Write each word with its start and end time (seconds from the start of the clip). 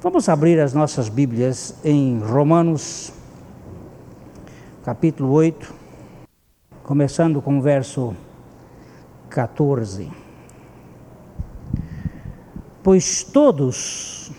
Vamos 0.00 0.28
abrir 0.28 0.60
as 0.60 0.72
nossas 0.72 1.08
Bíblias 1.08 1.74
em 1.82 2.20
Romanos, 2.20 3.12
capítulo 4.84 5.32
8, 5.32 5.74
começando 6.84 7.42
com 7.42 7.58
o 7.58 7.60
verso 7.60 8.14
14. 9.28 10.08
Pois 12.80 13.24
todos 13.24 14.30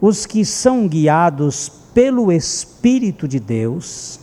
os 0.00 0.26
que 0.26 0.44
são 0.44 0.86
guiados 0.86 1.68
pelo 1.92 2.30
Espírito 2.30 3.26
de 3.26 3.40
Deus, 3.40 4.20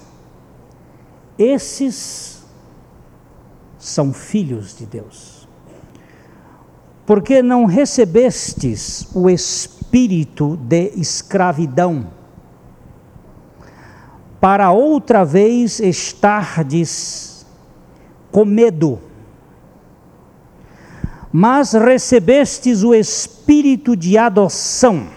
esses 1.38 2.42
são 3.78 4.14
filhos 4.14 4.74
de 4.78 4.86
Deus 4.86 5.33
porque 7.06 7.42
não 7.42 7.66
recebestes 7.66 9.08
o 9.14 9.30
espírito 9.30 10.58
de 10.58 10.92
escravidão, 10.96 12.08
para 14.40 14.72
outra 14.72 15.24
vez 15.24 15.80
estardes 15.80 17.46
com 18.32 18.44
medo, 18.44 19.00
mas 21.32 21.74
recebestes 21.74 22.84
o 22.84 22.94
espírito 22.94 23.96
de 23.96 24.18
adoção, 24.18 25.08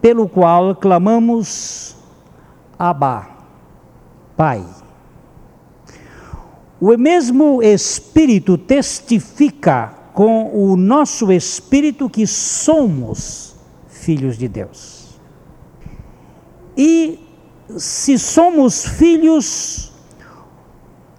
pelo 0.00 0.28
qual 0.28 0.74
clamamos, 0.74 1.96
Abba, 2.78 3.28
Pai. 4.36 4.79
O 6.80 6.96
mesmo 6.96 7.62
Espírito 7.62 8.56
testifica 8.56 9.94
com 10.14 10.50
o 10.52 10.76
nosso 10.76 11.30
espírito 11.30 12.08
que 12.08 12.26
somos 12.26 13.54
filhos 13.86 14.38
de 14.38 14.48
Deus. 14.48 15.20
E 16.76 17.20
se 17.76 18.18
somos 18.18 18.86
filhos, 18.86 19.92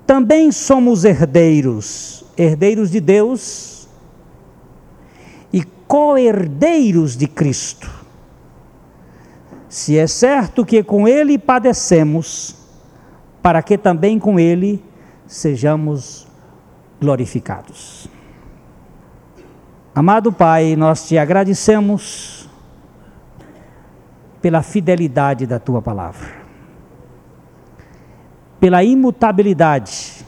também 0.05 0.51
somos 0.51 1.05
herdeiros, 1.05 2.25
herdeiros 2.35 2.89
de 2.89 2.99
Deus 2.99 3.87
e 5.53 5.63
co-herdeiros 5.87 7.15
de 7.15 7.27
Cristo. 7.27 7.89
Se 9.69 9.97
é 9.97 10.07
certo 10.07 10.65
que 10.65 10.83
com 10.83 11.07
Ele 11.07 11.37
padecemos, 11.37 12.55
para 13.41 13.61
que 13.61 13.77
também 13.77 14.19
com 14.19 14.39
Ele 14.39 14.83
sejamos 15.31 16.27
glorificados. 16.99 18.09
Amado 19.95 20.29
Pai, 20.29 20.75
nós 20.75 21.07
te 21.07 21.17
agradecemos 21.17 22.49
pela 24.41 24.61
fidelidade 24.61 25.47
da 25.47 25.57
tua 25.57 25.81
palavra, 25.81 26.27
pela 28.59 28.83
imutabilidade 28.83 30.25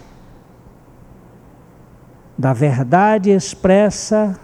da 2.38 2.54
verdade 2.54 3.30
expressa 3.30 4.40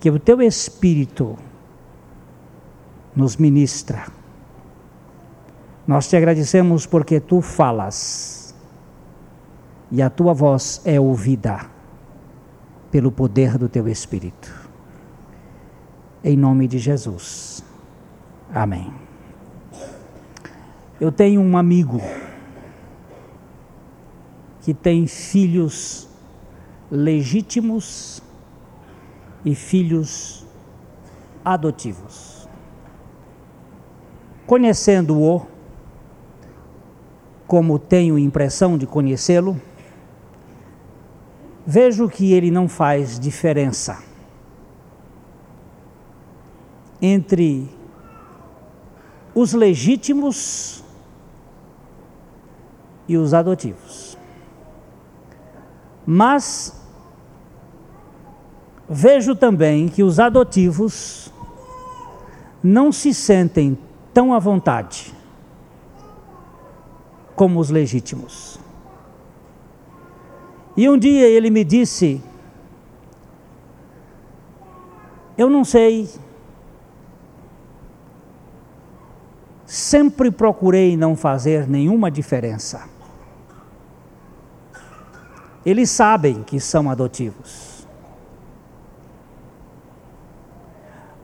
que 0.00 0.10
o 0.10 0.18
teu 0.18 0.40
Espírito 0.40 1.36
nos 3.14 3.36
ministra. 3.36 4.06
Nós 5.86 6.08
te 6.08 6.16
agradecemos 6.16 6.86
porque 6.86 7.20
tu 7.20 7.42
falas 7.42 8.37
e 9.90 10.02
a 10.02 10.10
tua 10.10 10.34
voz 10.34 10.82
é 10.84 11.00
ouvida 11.00 11.66
pelo 12.90 13.10
poder 13.10 13.56
do 13.56 13.68
teu 13.68 13.88
Espírito. 13.88 14.68
Em 16.22 16.36
nome 16.36 16.66
de 16.66 16.78
Jesus. 16.78 17.64
Amém. 18.52 18.92
Eu 21.00 21.12
tenho 21.12 21.40
um 21.40 21.56
amigo 21.56 22.00
que 24.62 24.74
tem 24.74 25.06
filhos 25.06 26.08
legítimos 26.90 28.22
e 29.44 29.54
filhos 29.54 30.46
adotivos. 31.44 32.48
Conhecendo-o, 34.46 35.46
como 37.46 37.78
tenho 37.78 38.18
impressão 38.18 38.76
de 38.76 38.86
conhecê-lo, 38.86 39.60
vejo 41.70 42.08
que 42.08 42.32
ele 42.32 42.50
não 42.50 42.66
faz 42.66 43.20
diferença 43.20 44.02
entre 46.98 47.68
os 49.34 49.52
legítimos 49.52 50.82
e 53.06 53.18
os 53.18 53.34
adotivos. 53.34 54.16
Mas 56.06 56.74
vejo 58.88 59.36
também 59.36 59.88
que 59.88 60.02
os 60.02 60.18
adotivos 60.18 61.30
não 62.62 62.90
se 62.90 63.12
sentem 63.12 63.76
tão 64.14 64.32
à 64.32 64.38
vontade 64.38 65.14
como 67.36 67.60
os 67.60 67.68
legítimos. 67.68 68.58
E 70.78 70.88
um 70.88 70.96
dia 70.96 71.26
ele 71.26 71.50
me 71.50 71.64
disse: 71.64 72.22
Eu 75.36 75.50
não 75.50 75.64
sei, 75.64 76.08
sempre 79.66 80.30
procurei 80.30 80.96
não 80.96 81.16
fazer 81.16 81.68
nenhuma 81.68 82.12
diferença. 82.12 82.88
Eles 85.66 85.90
sabem 85.90 86.44
que 86.44 86.60
são 86.60 86.88
adotivos. 86.88 87.84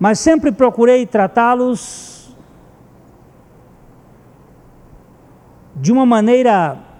Mas 0.00 0.18
sempre 0.18 0.50
procurei 0.50 1.06
tratá-los 1.06 2.36
de 5.76 5.92
uma 5.92 6.04
maneira 6.04 6.92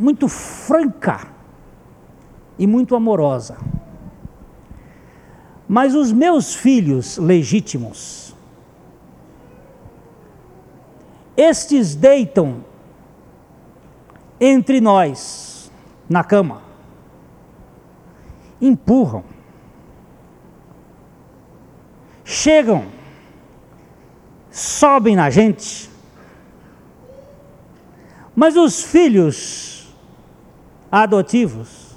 muito 0.00 0.28
franca 0.28 1.28
e 2.58 2.66
muito 2.66 2.96
amorosa. 2.96 3.58
Mas 5.68 5.94
os 5.94 6.10
meus 6.10 6.54
filhos 6.54 7.18
legítimos, 7.18 8.34
estes 11.36 11.94
deitam 11.94 12.64
entre 14.40 14.80
nós 14.80 15.70
na 16.08 16.24
cama, 16.24 16.62
empurram, 18.58 19.22
chegam, 22.24 22.86
sobem 24.50 25.14
na 25.14 25.28
gente, 25.28 25.90
mas 28.34 28.56
os 28.56 28.82
filhos 28.82 29.79
adotivos, 30.90 31.94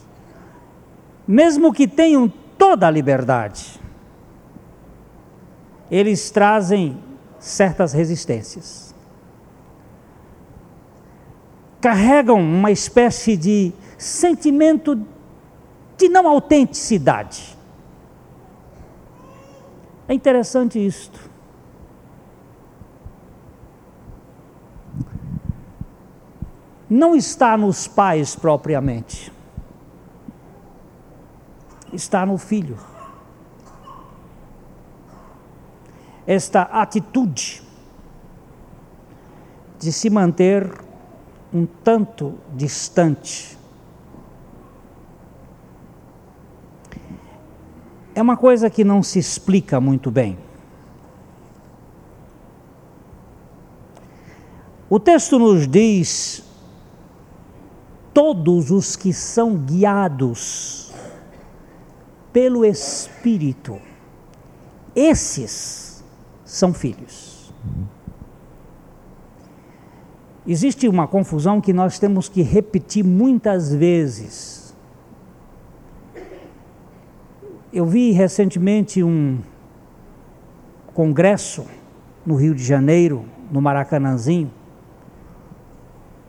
mesmo 1.27 1.73
que 1.73 1.87
tenham 1.87 2.31
toda 2.57 2.87
a 2.87 2.91
liberdade, 2.91 3.79
eles 5.89 6.29
trazem 6.29 6.97
certas 7.39 7.93
resistências. 7.93 8.93
Carregam 11.81 12.39
uma 12.39 12.71
espécie 12.71 13.35
de 13.35 13.73
sentimento 13.97 15.05
de 15.97 16.09
não 16.09 16.27
autenticidade. 16.27 17.57
É 20.07 20.13
interessante 20.13 20.83
isto. 20.83 21.32
Não 26.89 27.15
está 27.15 27.57
nos 27.57 27.88
pais 27.88 28.35
propriamente, 28.35 29.31
está 31.91 32.25
no 32.25 32.38
filho. 32.38 32.77
Esta 36.25 36.62
atitude 36.62 37.62
de 39.80 39.91
se 39.91 40.09
manter 40.09 40.71
um 41.53 41.65
tanto 41.65 42.33
distante. 42.56 43.57
É 48.15 48.21
uma 48.21 48.38
coisa 48.38 48.69
que 48.69 48.83
não 48.83 49.03
se 49.03 49.19
explica 49.19 49.81
muito 49.81 50.09
bem. 50.09 50.38
O 54.89 55.00
texto 55.00 55.39
nos 55.39 55.68
diz 55.68 56.44
todos 58.13 58.71
os 58.71 58.95
que 58.95 59.12
são 59.12 59.56
guiados 59.56 60.94
pelo 62.31 62.63
Espírito, 62.63 63.80
esses 64.95 66.04
são 66.45 66.74
filhos. 66.74 67.54
Existe 70.45 70.88
uma 70.88 71.07
confusão 71.07 71.62
que 71.62 71.71
nós 71.71 71.98
temos 71.98 72.27
que 72.27 72.42
repetir 72.42 73.04
muitas 73.04 73.74
vezes. 73.74 74.75
Eu 77.71 77.86
vi 77.86 78.12
recentemente 78.12 79.01
um 79.01 79.39
congresso 80.94 81.66
no 82.25 82.36
Rio 82.36 82.54
de 82.54 82.63
Janeiro, 82.63 83.25
no 83.51 83.62
Maracanãzinho, 83.62 84.51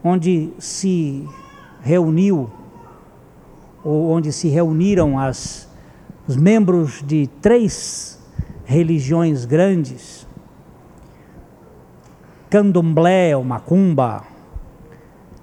onde 0.03 0.53
se 0.59 1.29
reuniu, 1.85 2.51
ou 3.85 4.11
onde 4.11 4.33
se 4.33 4.49
reuniram 4.49 5.19
as, 5.19 5.69
os 6.27 6.35
membros 6.35 7.03
de 7.03 7.27
três 7.43 8.19
religiões 8.65 9.45
grandes, 9.45 10.27
candomblé 12.49 13.37
ou 13.37 13.45
macumba, 13.45 14.25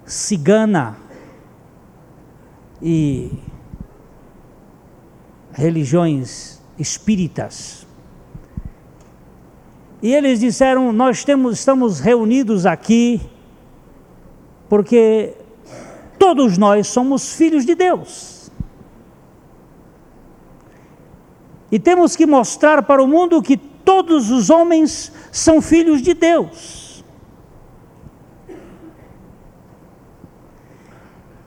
cigana 0.03 0.97
e 2.81 3.31
religiões 5.53 6.59
espíritas. 6.79 7.85
E 10.01 10.11
eles 10.11 10.39
disseram: 10.39 10.91
Nós 10.91 11.23
temos, 11.23 11.59
estamos 11.59 11.99
reunidos 11.99 12.65
aqui 12.65 13.21
porque 14.67 15.35
todos 16.21 16.55
nós 16.55 16.85
somos 16.85 17.33
filhos 17.33 17.65
de 17.65 17.73
Deus. 17.73 18.51
E 21.71 21.79
temos 21.79 22.15
que 22.15 22.27
mostrar 22.27 22.83
para 22.83 23.01
o 23.01 23.07
mundo 23.07 23.41
que 23.41 23.57
todos 23.57 24.29
os 24.29 24.51
homens 24.51 25.11
são 25.31 25.59
filhos 25.59 25.99
de 25.99 26.13
Deus. 26.13 27.03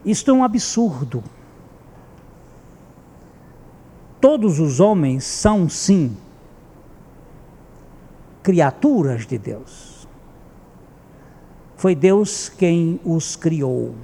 Isto 0.05 0.33
é 0.33 0.35
um 0.35 0.43
absurdo. 0.43 1.23
Todos 4.21 4.59
os 4.59 4.81
homens 4.81 5.23
são, 5.23 5.69
sim, 5.69 6.17
criaturas 8.43 9.25
de 9.25 9.39
Deus. 9.39 10.09
Foi 11.77 11.95
Deus 11.95 12.49
quem 12.49 12.99
os 13.05 13.37
criou. 13.37 13.95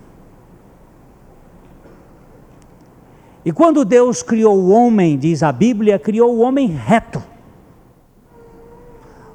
E 3.50 3.52
quando 3.52 3.84
Deus 3.84 4.22
criou 4.22 4.56
o 4.56 4.68
homem, 4.68 5.18
diz 5.18 5.42
a 5.42 5.50
Bíblia, 5.50 5.98
criou 5.98 6.36
o 6.36 6.38
homem 6.38 6.68
reto. 6.68 7.20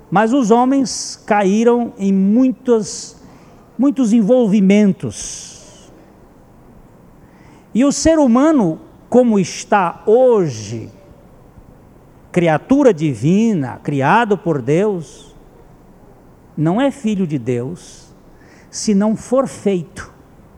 Mas 0.10 0.32
os 0.32 0.52
homens 0.52 1.22
caíram 1.26 1.92
em 1.98 2.14
muitos, 2.14 3.18
muitos 3.78 4.14
envolvimentos. 4.14 5.92
E 7.74 7.84
o 7.84 7.92
ser 7.92 8.18
humano, 8.18 8.80
como 9.10 9.38
está 9.38 10.02
hoje, 10.06 10.90
criatura 12.32 12.94
divina, 12.94 13.82
criado 13.84 14.38
por 14.38 14.62
Deus, 14.62 15.36
não 16.56 16.80
é 16.80 16.90
filho 16.90 17.28
de 17.28 17.38
Deus 17.38 18.16
se 18.72 18.96
não 18.96 19.18
for 19.18 19.46
feito 19.46 20.10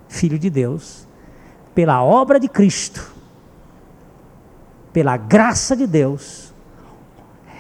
filho 0.07 0.37
de 0.37 0.51
Deus 0.51 1.07
pela 1.73 2.03
obra 2.03 2.39
de 2.39 2.47
Cristo, 2.47 3.16
pela 4.93 5.17
graça 5.17 5.75
de 5.75 5.85
Deus, 5.85 6.53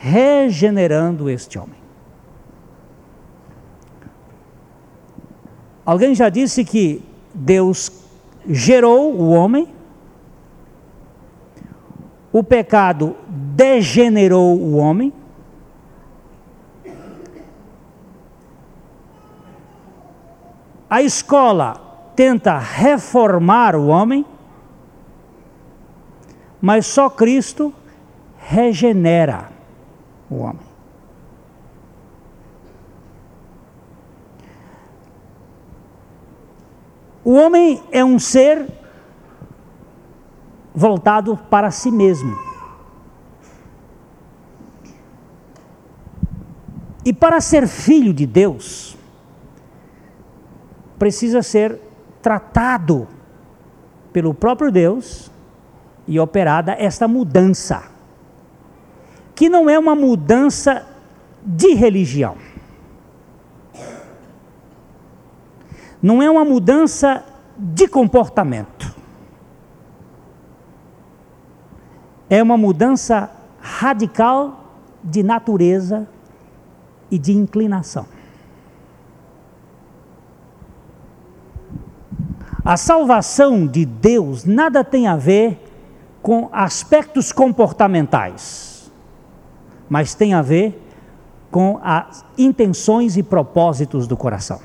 regenerando 0.01 1.29
este 1.29 1.57
homem. 1.57 1.77
Alguém 5.85 6.13
já 6.13 6.27
disse 6.27 6.65
que 6.65 7.01
Deus 7.33 7.91
gerou 8.45 9.13
o 9.13 9.29
homem, 9.29 9.73
o 12.31 12.43
pecado 12.43 13.15
degenerou 13.27 14.57
o 14.57 14.75
homem. 14.75 15.13
A 20.89 21.01
escola 21.01 22.11
tenta 22.15 22.57
reformar 22.57 23.75
o 23.75 23.87
homem, 23.87 24.25
mas 26.61 26.85
só 26.85 27.09
Cristo 27.09 27.73
regenera 28.37 29.49
o 30.29 30.37
homem. 30.37 30.67
O 37.23 37.33
homem 37.33 37.83
é 37.91 38.03
um 38.05 38.17
ser 38.17 38.65
voltado 40.73 41.35
para 41.35 41.71
si 41.71 41.91
mesmo. 41.91 42.37
E 47.03 47.11
para 47.11 47.41
ser 47.41 47.67
filho 47.67 48.13
de 48.13 48.25
Deus, 48.25 48.97
precisa 50.97 51.41
ser 51.41 51.79
tratado 52.21 53.07
pelo 54.13 54.33
próprio 54.33 54.71
Deus 54.71 55.31
e 56.07 56.19
operada 56.19 56.75
esta 56.79 57.07
mudança, 57.07 57.83
que 59.35 59.49
não 59.49 59.69
é 59.69 59.77
uma 59.77 59.95
mudança 59.95 60.87
de 61.43 61.73
religião, 61.73 62.37
não 66.01 66.21
é 66.21 66.29
uma 66.29 66.45
mudança 66.45 67.23
de 67.57 67.87
comportamento, 67.87 68.95
é 72.29 72.41
uma 72.41 72.57
mudança 72.57 73.29
radical 73.59 74.63
de 75.03 75.23
natureza 75.23 76.07
e 77.11 77.17
de 77.17 77.33
inclinação. 77.33 78.05
A 82.63 82.75
salvação 82.75 83.65
de 83.65 83.85
Deus 83.85 84.43
nada 84.43 84.83
tem 84.83 85.07
a 85.07 85.15
ver 85.15 85.66
com 86.21 86.49
aspectos 86.51 87.31
comportamentais, 87.31 88.91
mas 89.89 90.13
tem 90.13 90.33
a 90.33 90.41
ver 90.41 90.83
com 91.49 91.79
as 91.81 92.25
intenções 92.37 93.17
e 93.17 93.23
propósitos 93.23 94.07
do 94.07 94.17
coração. 94.17 94.59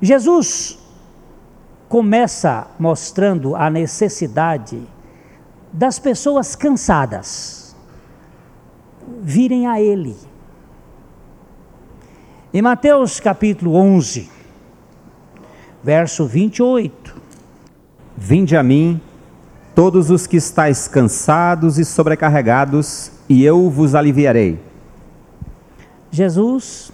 Jesus 0.00 0.78
começa 1.88 2.66
mostrando 2.78 3.54
a 3.54 3.70
necessidade 3.70 4.82
das 5.72 5.98
pessoas 5.98 6.56
cansadas 6.56 7.76
virem 9.20 9.66
a 9.66 9.80
Ele. 9.80 10.16
Em 12.52 12.60
Mateus 12.60 13.20
capítulo 13.20 13.74
11, 13.76 14.28
verso 15.82 16.26
28. 16.26 17.21
Vinde 18.24 18.56
a 18.56 18.62
mim, 18.62 19.00
todos 19.74 20.08
os 20.08 20.28
que 20.28 20.36
estáis 20.36 20.86
cansados 20.86 21.76
e 21.76 21.84
sobrecarregados, 21.84 23.10
e 23.28 23.44
eu 23.44 23.68
vos 23.68 23.96
aliviarei. 23.96 24.60
Jesus 26.08 26.92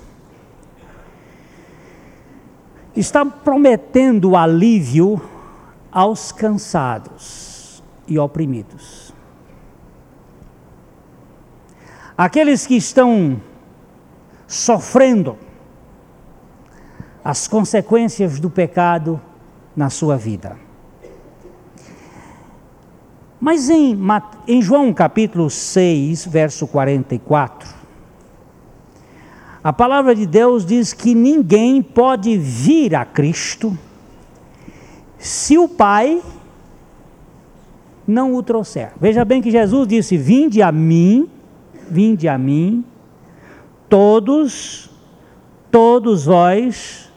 está 2.97 3.27
prometendo 3.27 4.35
alívio 4.35 5.21
aos 5.93 6.33
cansados 6.33 7.85
e 8.07 8.19
oprimidos. 8.19 9.13
Aqueles 12.17 12.67
que 12.67 12.75
estão 12.75 13.39
sofrendo 14.47 15.37
as 17.23 17.47
consequências 17.47 18.41
do 18.41 18.49
pecado 18.49 19.21
na 19.77 19.91
sua 19.91 20.17
vida. 20.17 20.68
Mas 23.41 23.71
em, 23.71 23.97
em 24.47 24.61
João 24.61 24.93
capítulo 24.93 25.49
6, 25.49 26.27
verso 26.27 26.67
44, 26.67 27.69
a 29.63 29.73
palavra 29.73 30.15
de 30.15 30.27
Deus 30.27 30.65
diz 30.65 30.93
que 30.93 31.15
ninguém 31.15 31.83
pode 31.83 32.37
vir 32.37 32.95
a 32.95 33.05
Cristo 33.05 33.77
se 35.19 35.59
o 35.59 35.69
Pai 35.69 36.23
não 38.07 38.35
o 38.35 38.43
trouxer. 38.43 38.93
Veja 39.01 39.25
bem 39.25 39.43
que 39.43 39.51
Jesus 39.51 39.87
disse: 39.87 40.17
Vinde 40.17 40.63
a 40.63 40.73
mim, 40.73 41.29
vinde 41.91 42.29
a 42.29 42.39
mim, 42.39 42.85
todos, 43.89 44.91
todos 45.71 46.25
vós 46.25 47.13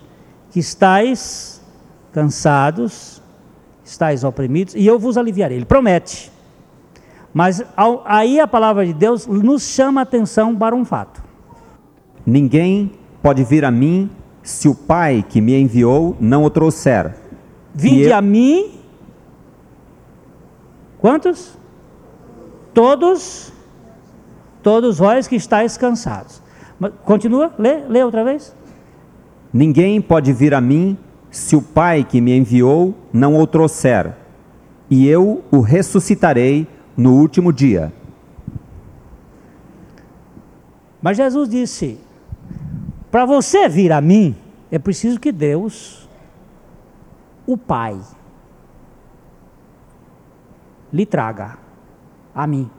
que 0.52 0.60
estáis 0.60 1.62
cansados, 2.12 3.21
estáis 3.92 4.24
oprimidos, 4.24 4.74
e 4.74 4.86
eu 4.88 4.98
vos 4.98 5.18
aliviarei. 5.18 5.58
Ele 5.58 5.66
promete. 5.66 6.32
Mas 7.34 7.64
ao, 7.76 8.02
aí 8.06 8.40
a 8.40 8.48
palavra 8.48 8.86
de 8.86 8.94
Deus 8.94 9.28
nos 9.28 9.64
chama 9.64 10.02
a 10.02 10.04
atenção 10.04 10.56
para 10.56 10.76
um 10.76 10.84
fato. 10.84 11.22
Ninguém 12.26 12.92
pode 13.22 13.44
vir 13.44 13.64
a 13.66 13.72
mim 13.72 14.10
se 14.42 14.68
o 14.68 14.76
Pai 14.76 15.24
que 15.28 15.40
me 15.40 15.60
enviou 15.60 16.16
não 16.20 16.44
o 16.44 16.50
trouxer. 16.50 17.16
Vinde 17.74 18.10
eu... 18.10 18.16
a 18.16 18.22
mim. 18.22 18.80
Quantos? 21.00 21.58
Todos, 22.74 23.52
todos 24.62 24.98
vós 24.98 25.28
que 25.28 25.36
estáis 25.36 25.78
cansados. 25.78 26.42
Mas, 26.80 26.94
continua, 27.04 27.54
lê, 27.58 27.78
lê 27.88 28.04
outra 28.04 28.24
vez. 28.24 28.56
Ninguém 29.54 30.00
pode 30.02 30.32
vir 30.32 30.54
a 30.54 30.62
mim 30.62 30.98
se 31.32 31.56
o 31.56 31.62
Pai 31.62 32.04
que 32.04 32.22
me 32.22 32.38
enviou 32.38 32.94
não 33.12 33.40
o 33.40 33.48
trouxer, 33.48 34.14
e 34.90 35.08
eu 35.08 35.44
o 35.50 35.62
ressuscitarei 35.62 36.68
no 36.96 37.14
último 37.14 37.52
dia. 37.52 37.92
Mas 41.02 41.18
Jesus 41.18 41.50
disse: 41.50 41.98
para 43.10 43.26
você 43.26 43.68
vir 43.68 43.92
a 43.92 44.00
mim, 44.00 44.36
é 44.72 44.80
preciso 44.80 45.20
que 45.20 45.34
Deus, 45.34 46.08
o 47.46 47.58
Pai, 47.58 48.00
lhe 50.94 51.06
traga 51.06 51.58
a 52.34 52.48
mim. 52.48 52.70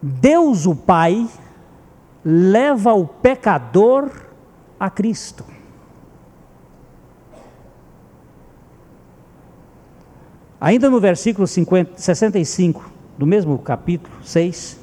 Deus, 0.00 0.64
o 0.64 0.76
Pai, 0.76 1.28
leva 2.24 2.92
o 2.92 3.06
pecador 3.06 4.10
a 4.78 4.90
Cristo. 4.90 5.44
Ainda 10.60 10.90
no 10.90 11.00
versículo 11.00 11.46
50, 11.46 11.92
65 11.96 12.90
do 13.16 13.26
mesmo 13.26 13.56
capítulo 13.58 14.14
6. 14.22 14.78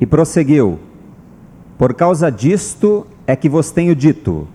E 0.00 0.06
prosseguiu: 0.06 0.78
Por 1.78 1.94
causa 1.94 2.30
disto 2.30 3.06
é 3.26 3.34
que 3.34 3.48
vos 3.48 3.70
tenho 3.70 3.96
dito: 3.96 4.46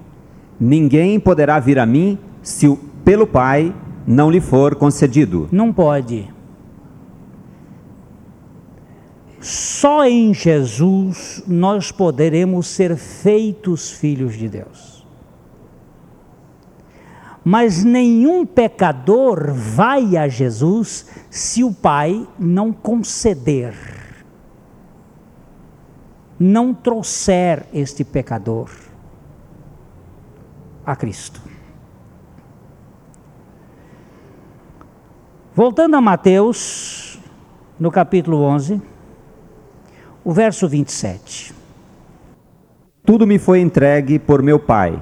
ninguém 0.59 1.19
poderá 1.19 1.59
vir 1.59 1.79
a 1.79 1.85
mim 1.85 2.19
se 2.43 2.67
o, 2.67 2.77
pelo 3.03 3.25
Pai 3.25 3.73
não 4.05 4.29
lhe 4.29 4.39
for 4.39 4.75
concedido. 4.75 5.47
Não 5.51 5.73
pode. 5.73 6.36
Só 9.39 10.05
em 10.05 10.33
Jesus 10.33 11.43
nós 11.47 11.91
poderemos 11.91 12.67
ser 12.67 12.95
feitos 12.95 13.91
filhos 13.91 14.35
de 14.35 14.49
Deus 14.49 14.97
mas 17.49 17.81
nenhum 17.81 18.45
pecador 18.45 19.53
vai 19.53 20.17
a 20.17 20.27
Jesus 20.27 21.07
se 21.29 21.63
o 21.63 21.73
Pai 21.73 22.27
não 22.37 22.73
conceder, 22.73 23.73
não 26.37 26.73
trouxer 26.73 27.65
este 27.73 28.03
pecador 28.03 28.69
a 30.85 30.93
Cristo. 30.93 31.41
Voltando 35.55 35.95
a 35.95 36.01
Mateus, 36.01 37.17
no 37.79 37.89
capítulo 37.89 38.41
11, 38.41 38.81
o 40.27 40.33
verso 40.33 40.67
27. 40.67 41.53
Tudo 43.05 43.25
me 43.25 43.39
foi 43.39 43.61
entregue 43.61 44.19
por 44.19 44.41
meu 44.41 44.59
Pai. 44.59 45.01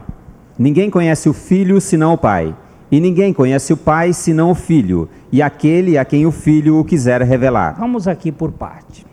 Ninguém 0.56 0.88
conhece 0.88 1.28
o 1.28 1.34
filho 1.34 1.82
senão 1.82 2.14
o 2.14 2.18
pai, 2.18 2.56
e 2.92 3.00
ninguém 3.00 3.34
conhece 3.34 3.74
o 3.74 3.78
pai 3.78 4.14
senão 4.14 4.52
o 4.52 4.56
filho, 4.56 5.10
e 5.32 5.42
aquele 5.42 5.98
a 5.98 6.06
quem 6.06 6.28
o 6.28 6.32
filho 6.32 6.78
o 6.78 6.86
quiser 6.86 7.24
revelar. 7.24 7.76
Vamos 7.80 8.08
aqui 8.08 8.32
por 8.32 8.52
parte. 8.52 9.04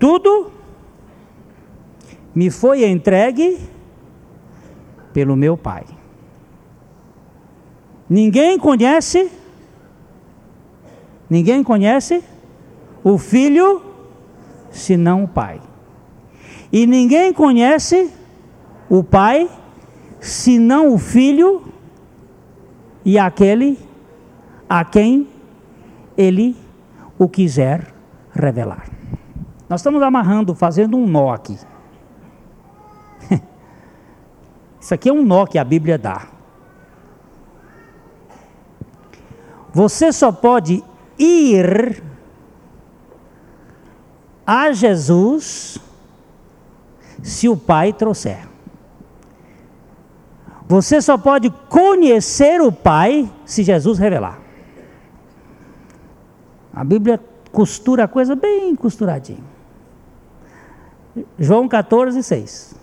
Tudo 0.00 0.50
me 2.34 2.50
foi 2.50 2.84
entregue 2.84 3.56
pelo 5.12 5.36
meu 5.36 5.56
pai. 5.56 5.84
Ninguém 8.10 8.58
conhece 8.58 9.30
Ninguém 11.30 11.62
conhece 11.62 12.22
o 13.02 13.16
filho 13.16 13.85
senão 14.76 15.24
o 15.24 15.28
pai. 15.28 15.60
E 16.72 16.86
ninguém 16.86 17.32
conhece 17.32 18.10
o 18.88 19.02
pai 19.02 19.48
senão 20.20 20.92
o 20.92 20.98
filho 20.98 21.62
e 23.04 23.18
aquele 23.18 23.78
a 24.68 24.84
quem 24.84 25.28
ele 26.16 26.56
o 27.18 27.28
quiser 27.28 27.92
revelar. 28.32 28.88
Nós 29.68 29.80
estamos 29.80 30.02
amarrando, 30.02 30.54
fazendo 30.54 30.96
um 30.96 31.06
nó 31.06 31.32
aqui. 31.32 31.58
Isso 34.80 34.94
aqui 34.94 35.08
é 35.08 35.12
um 35.12 35.24
nó 35.24 35.46
que 35.46 35.58
a 35.58 35.64
Bíblia 35.64 35.98
dá. 35.98 36.28
Você 39.72 40.12
só 40.12 40.32
pode 40.32 40.82
ir 41.18 42.02
a 44.46 44.72
Jesus 44.72 45.78
se 47.22 47.48
o 47.48 47.56
Pai 47.56 47.92
trouxer. 47.92 48.46
Você 50.68 51.00
só 51.00 51.16
pode 51.16 51.50
conhecer 51.68 52.60
o 52.60 52.70
Pai 52.70 53.30
se 53.44 53.62
Jesus 53.62 53.98
revelar. 53.98 54.38
A 56.72 56.84
Bíblia 56.84 57.20
costura 57.50 58.04
a 58.04 58.08
coisa 58.08 58.36
bem 58.36 58.76
costuradinha. 58.76 59.42
João 61.38 61.66
14, 61.66 62.22
6. 62.22 62.74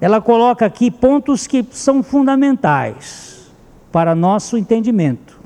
Ela 0.00 0.20
coloca 0.20 0.64
aqui 0.64 0.90
pontos 0.90 1.46
que 1.46 1.66
são 1.70 2.02
fundamentais 2.02 3.52
para 3.90 4.14
nosso 4.14 4.56
entendimento. 4.56 5.40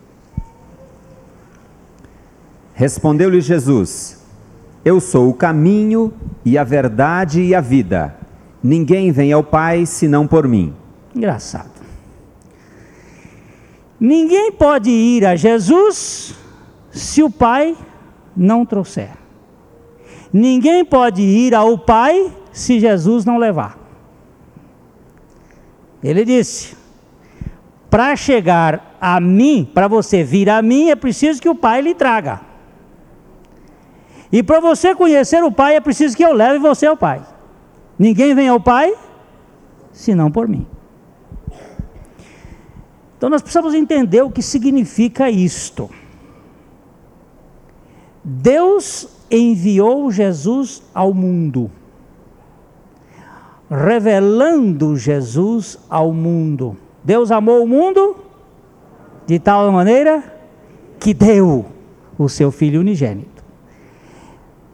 Respondeu-lhe 2.75 3.41
Jesus: 3.41 4.16
Eu 4.87 5.01
sou 5.01 5.31
o 5.31 5.35
caminho 5.35 6.13
e 6.45 6.57
a 6.57 6.63
verdade 6.63 7.43
e 7.43 7.57
a 7.57 7.61
vida. 7.61 8.17
Ninguém 8.63 9.11
vem 9.11 9.33
ao 9.33 9.43
Pai 9.43 9.85
senão 9.85 10.29
por 10.29 10.47
mim. 10.47 10.73
Engraçado. 11.13 11.73
Ninguém 13.99 14.53
pode 14.53 14.89
ir 14.89 15.27
a 15.27 15.35
Jesus 15.35 16.37
se 16.93 17.21
o 17.21 17.29
Pai 17.29 17.77
não 18.37 18.65
trouxer. 18.65 19.11
Ninguém 20.33 20.85
pode 20.85 21.21
ir 21.21 21.53
ao 21.53 21.77
Pai 21.77 22.33
se 22.53 22.79
Jesus 22.79 23.25
não 23.25 23.39
levar. 23.39 23.77
Ele 26.01 26.25
disse: 26.25 26.77
para 27.91 28.15
chegar 28.15 28.97
a 29.01 29.19
mim, 29.19 29.69
para 29.75 29.89
você 29.89 30.23
vir 30.23 30.49
a 30.49 30.63
mim, 30.63 30.91
é 30.91 30.95
preciso 30.95 31.43
que 31.43 31.49
o 31.49 31.57
Pai 31.57 31.83
lhe 31.83 31.93
traga. 31.93 32.41
E 34.37 34.43
para 34.43 34.61
você 34.61 34.95
conhecer 34.95 35.43
o 35.43 35.51
Pai, 35.51 35.77
é 35.77 35.81
preciso 35.81 36.15
que 36.15 36.23
eu 36.23 36.35
leve 36.35 36.59
você 36.59 36.85
ao 36.85 36.95
Pai. 36.95 37.23
Ninguém 37.99 38.35
vem 38.35 38.49
ao 38.49 38.61
Pai 38.61 38.95
senão 39.91 40.31
por 40.31 40.47
mim. 40.47 40.67
Então 43.17 43.31
nós 43.31 43.41
precisamos 43.41 43.73
entender 43.73 44.21
o 44.21 44.31
que 44.31 44.43
significa 44.43 45.31
isto. 45.31 45.89
Deus 48.23 49.09
enviou 49.31 50.11
Jesus 50.11 50.83
ao 50.93 51.15
mundo, 51.15 51.71
revelando 53.71 54.99
Jesus 54.99 55.79
ao 55.89 56.13
mundo. 56.13 56.77
Deus 57.03 57.31
amou 57.31 57.65
o 57.65 57.67
mundo 57.67 58.17
de 59.27 59.39
tal 59.39 59.73
maneira 59.73 60.23
que 61.01 61.15
deu 61.15 61.65
o 62.19 62.29
seu 62.29 62.51
Filho 62.51 62.81
unigênito. 62.81 63.36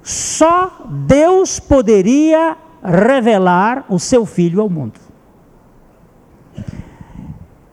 Só 0.02 0.84
Deus 1.06 1.60
poderia 1.60 2.56
revelar 2.82 3.84
o 3.88 3.98
seu 3.98 4.26
Filho 4.26 4.60
ao 4.60 4.68
mundo. 4.68 4.98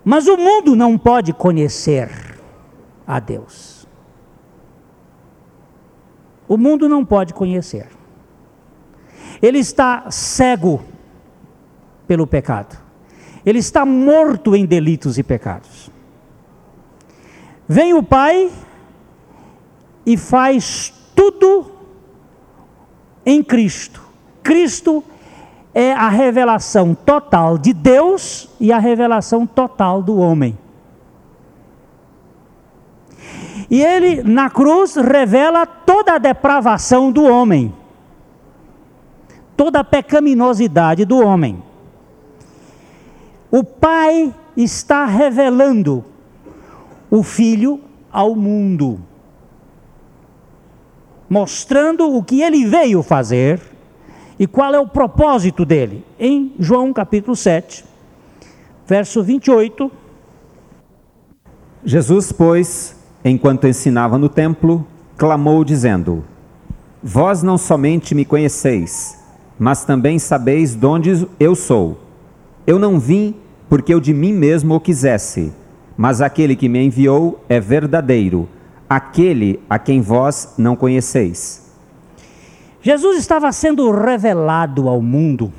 Mas 0.06 0.28
o 0.28 0.38
mundo 0.38 0.76
não 0.76 0.98
pode 0.98 1.34
conhecer 1.34 2.10
a 3.06 3.20
Deus. 3.20 3.88
O 6.48 6.58
mundo 6.58 6.88
não 6.88 7.04
pode 7.04 7.34
conhecer. 7.34 7.88
Ele 9.42 9.60
está 9.60 10.10
cego 10.10 10.84
pelo 12.08 12.26
pecado. 12.26 12.78
Ele 13.46 13.60
está 13.60 13.86
morto 13.86 14.56
em 14.56 14.66
delitos 14.66 15.18
e 15.18 15.24
pecados. 15.24 15.92
Vem 17.68 17.94
o 17.94 18.02
Pai 18.02 18.52
e 20.06 20.18
faz 20.18 20.94
tudo 21.16 21.79
em 23.30 23.44
Cristo. 23.44 24.02
Cristo 24.42 25.04
é 25.72 25.94
a 25.94 26.10
revelação 26.10 26.96
total 26.96 27.60
de 27.60 27.74
Deus 27.74 28.50
e 28.60 28.74
a 28.74 28.80
revelação 28.80 29.46
total 29.46 30.02
do 30.02 30.18
homem. 30.18 30.58
E 33.70 33.84
ele, 33.84 34.24
na 34.24 34.50
cruz, 34.50 34.96
revela 34.96 35.64
toda 35.68 36.14
a 36.14 36.18
depravação 36.18 37.12
do 37.12 37.24
homem, 37.24 37.72
toda 39.56 39.82
a 39.82 39.84
pecaminosidade 39.84 41.06
do 41.06 41.20
homem. 41.20 41.62
O 43.52 43.64
Pai 43.64 44.34
está 44.58 45.06
revelando 45.06 46.04
o 47.12 47.22
Filho 47.22 47.80
ao 48.12 48.36
mundo, 48.36 49.00
mostrando 51.30 52.16
o 52.16 52.24
que 52.24 52.42
ele 52.42 52.66
veio 52.66 53.04
fazer 53.04 53.62
e 54.40 54.48
qual 54.48 54.74
é 54.74 54.80
o 54.80 54.88
propósito 54.88 55.64
dele. 55.64 56.04
Em 56.20 56.54
João 56.60 56.92
capítulo 56.92 57.36
7, 57.36 57.86
verso 58.88 59.22
28. 59.22 59.92
Jesus, 61.86 62.32
pois, 62.32 62.96
enquanto 63.24 63.68
ensinava 63.68 64.18
no 64.18 64.28
templo, 64.28 64.86
clamou, 65.18 65.64
dizendo: 65.64 66.24
Vós 67.04 67.44
não 67.44 67.58
somente 67.58 68.16
me 68.16 68.26
conheceis, 68.26 69.18
mas 69.58 69.86
também 69.86 70.18
sabeis 70.18 70.76
de 70.76 70.86
onde 70.86 71.28
eu 71.40 71.56
sou. 71.56 72.00
Eu 72.66 72.80
não 72.80 73.00
vim 73.00 73.36
porque 73.70 73.94
eu 73.94 74.00
de 74.00 74.14
mim 74.14 74.34
mesmo 74.34 74.74
o 74.74 74.80
quisesse, 74.80 75.54
mas 75.96 76.22
aquele 76.22 76.56
que 76.56 76.68
me 76.68 76.84
enviou 76.84 77.44
é 77.48 77.60
verdadeiro, 77.60 78.50
aquele 78.90 79.60
a 79.70 79.78
quem 79.78 80.02
vós 80.02 80.56
não 80.58 80.76
conheceis. 80.76 81.70
Jesus 82.82 83.18
estava 83.20 83.52
sendo 83.52 83.92
revelado 83.92 84.90
ao 84.90 85.02
mundo. 85.02 85.54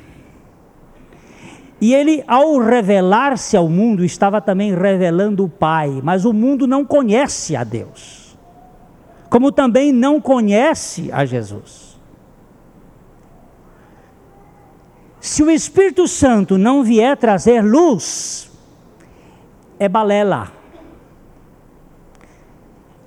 E 1.80 1.94
ele, 1.94 2.22
ao 2.26 2.58
revelar-se 2.58 3.56
ao 3.56 3.68
mundo, 3.68 4.04
estava 4.04 4.40
também 4.40 4.74
revelando 4.74 5.44
o 5.44 5.48
Pai, 5.48 6.00
mas 6.02 6.24
o 6.24 6.32
mundo 6.32 6.66
não 6.66 6.84
conhece 6.84 7.56
a 7.56 7.64
Deus, 7.64 8.36
como 9.30 9.50
também 9.50 9.90
não 9.92 10.20
conhece 10.20 11.10
a 11.10 11.24
Jesus. 11.24 11.98
Se 15.20 15.42
o 15.42 15.50
Espírito 15.50 16.08
Santo 16.08 16.58
não 16.58 16.82
vier 16.82 17.16
trazer 17.16 17.62
luz, 17.62 18.50
é 19.78 19.88
balela. 19.88 20.59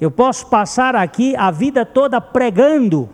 Eu 0.03 0.11
posso 0.11 0.47
passar 0.47 0.97
aqui 0.97 1.33
a 1.37 1.49
vida 1.49 1.85
toda 1.85 2.19
pregando. 2.19 3.07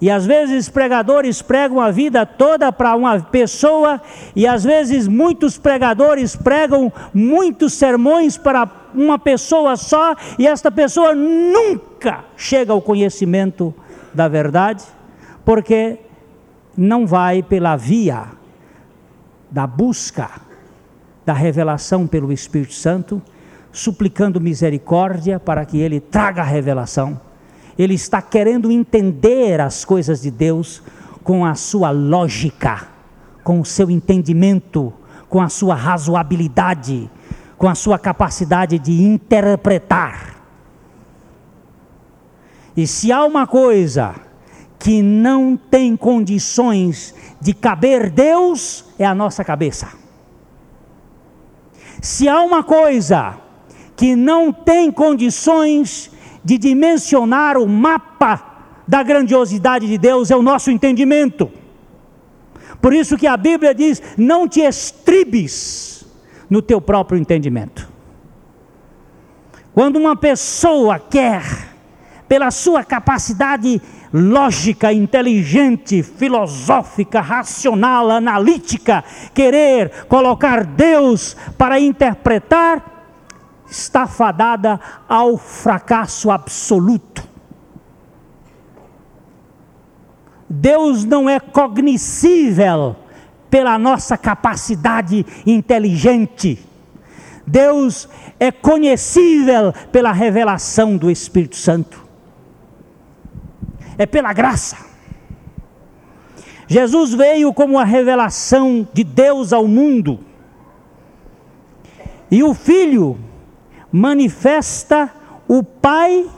E 0.00 0.08
às 0.08 0.24
vezes 0.24 0.68
pregadores 0.68 1.42
pregam 1.42 1.80
a 1.80 1.90
vida 1.90 2.24
toda 2.24 2.70
para 2.70 2.94
uma 2.94 3.18
pessoa, 3.18 4.00
e 4.36 4.46
às 4.46 4.62
vezes 4.62 5.08
muitos 5.08 5.58
pregadores 5.58 6.36
pregam 6.36 6.92
muitos 7.12 7.72
sermões 7.72 8.38
para 8.38 8.70
uma 8.94 9.18
pessoa 9.18 9.74
só, 9.74 10.14
e 10.38 10.46
esta 10.46 10.70
pessoa 10.70 11.16
nunca 11.16 12.24
chega 12.36 12.72
ao 12.72 12.80
conhecimento 12.80 13.74
da 14.14 14.28
verdade, 14.28 14.84
porque 15.44 15.98
não 16.76 17.04
vai 17.04 17.42
pela 17.42 17.74
via 17.74 18.26
da 19.50 19.66
busca 19.66 20.30
da 21.24 21.32
revelação 21.32 22.06
pelo 22.06 22.32
Espírito 22.32 22.74
Santo, 22.74 23.20
suplicando 23.76 24.40
misericórdia 24.40 25.38
para 25.38 25.64
que 25.64 25.78
ele 25.78 26.00
traga 26.00 26.42
a 26.42 26.44
revelação 26.44 27.20
ele 27.78 27.94
está 27.94 28.22
querendo 28.22 28.70
entender 28.70 29.60
as 29.60 29.84
coisas 29.84 30.22
de 30.22 30.30
Deus 30.30 30.82
com 31.22 31.44
a 31.44 31.54
sua 31.54 31.90
lógica, 31.90 32.88
com 33.44 33.60
o 33.60 33.64
seu 33.64 33.90
entendimento, 33.90 34.92
com 35.28 35.40
a 35.40 35.48
sua 35.48 35.74
razoabilidade, 35.74 37.10
com 37.58 37.68
a 37.68 37.74
sua 37.74 37.98
capacidade 37.98 38.78
de 38.78 39.02
interpretar. 39.02 40.36
E 42.76 42.86
se 42.86 43.12
há 43.12 43.24
uma 43.24 43.46
coisa 43.46 44.14
que 44.78 45.02
não 45.02 45.56
tem 45.56 45.96
condições 45.96 47.14
de 47.40 47.52
caber 47.52 48.10
Deus, 48.10 48.84
é 48.98 49.04
a 49.04 49.14
nossa 49.14 49.44
cabeça. 49.44 49.88
Se 52.00 52.28
há 52.28 52.40
uma 52.42 52.62
coisa 52.62 53.36
que 53.96 54.14
não 54.14 54.52
tem 54.52 54.92
condições 54.92 56.10
de 56.44 56.58
dimensionar 56.58 57.56
o 57.56 57.66
mapa 57.66 58.56
da 58.86 59.02
grandiosidade 59.02 59.86
de 59.86 59.98
Deus 59.98 60.30
é 60.30 60.36
o 60.36 60.42
nosso 60.42 60.70
entendimento. 60.70 61.50
Por 62.80 62.92
isso 62.92 63.16
que 63.16 63.26
a 63.26 63.36
Bíblia 63.36 63.74
diz: 63.74 64.00
não 64.16 64.46
te 64.46 64.60
estribes 64.60 66.06
no 66.48 66.62
teu 66.62 66.80
próprio 66.80 67.18
entendimento. 67.18 67.88
Quando 69.74 69.96
uma 69.96 70.16
pessoa 70.16 70.98
quer, 70.98 71.42
pela 72.28 72.50
sua 72.50 72.84
capacidade 72.84 73.80
lógica, 74.12 74.92
inteligente, 74.92 76.02
filosófica, 76.02 77.20
racional, 77.20 78.10
analítica, 78.10 79.04
querer 79.34 80.06
colocar 80.08 80.64
Deus 80.64 81.36
para 81.58 81.78
interpretar, 81.78 82.95
está 83.68 84.06
fadada 84.06 84.80
ao 85.08 85.36
fracasso 85.36 86.30
absoluto. 86.30 87.26
Deus 90.48 91.04
não 91.04 91.28
é 91.28 91.40
cognoscível 91.40 92.96
pela 93.50 93.78
nossa 93.78 94.16
capacidade 94.16 95.24
inteligente. 95.46 96.64
Deus 97.46 98.08
é 98.38 98.50
conhecível 98.50 99.72
pela 99.92 100.12
revelação 100.12 100.96
do 100.96 101.10
Espírito 101.10 101.56
Santo. 101.56 102.04
É 103.98 104.06
pela 104.06 104.32
graça. 104.32 104.76
Jesus 106.68 107.14
veio 107.14 107.52
como 107.52 107.78
a 107.78 107.84
revelação 107.84 108.86
de 108.92 109.04
Deus 109.04 109.52
ao 109.52 109.68
mundo. 109.68 110.20
E 112.30 112.42
o 112.42 112.52
Filho 112.52 113.18
manifesta 113.92 115.12
o 115.48 115.62
pai 115.62 116.28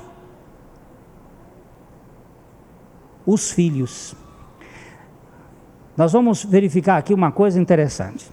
os 3.26 3.50
filhos. 3.50 4.14
Nós 5.96 6.12
vamos 6.12 6.44
verificar 6.44 6.96
aqui 6.96 7.12
uma 7.12 7.30
coisa 7.30 7.60
interessante. 7.60 8.30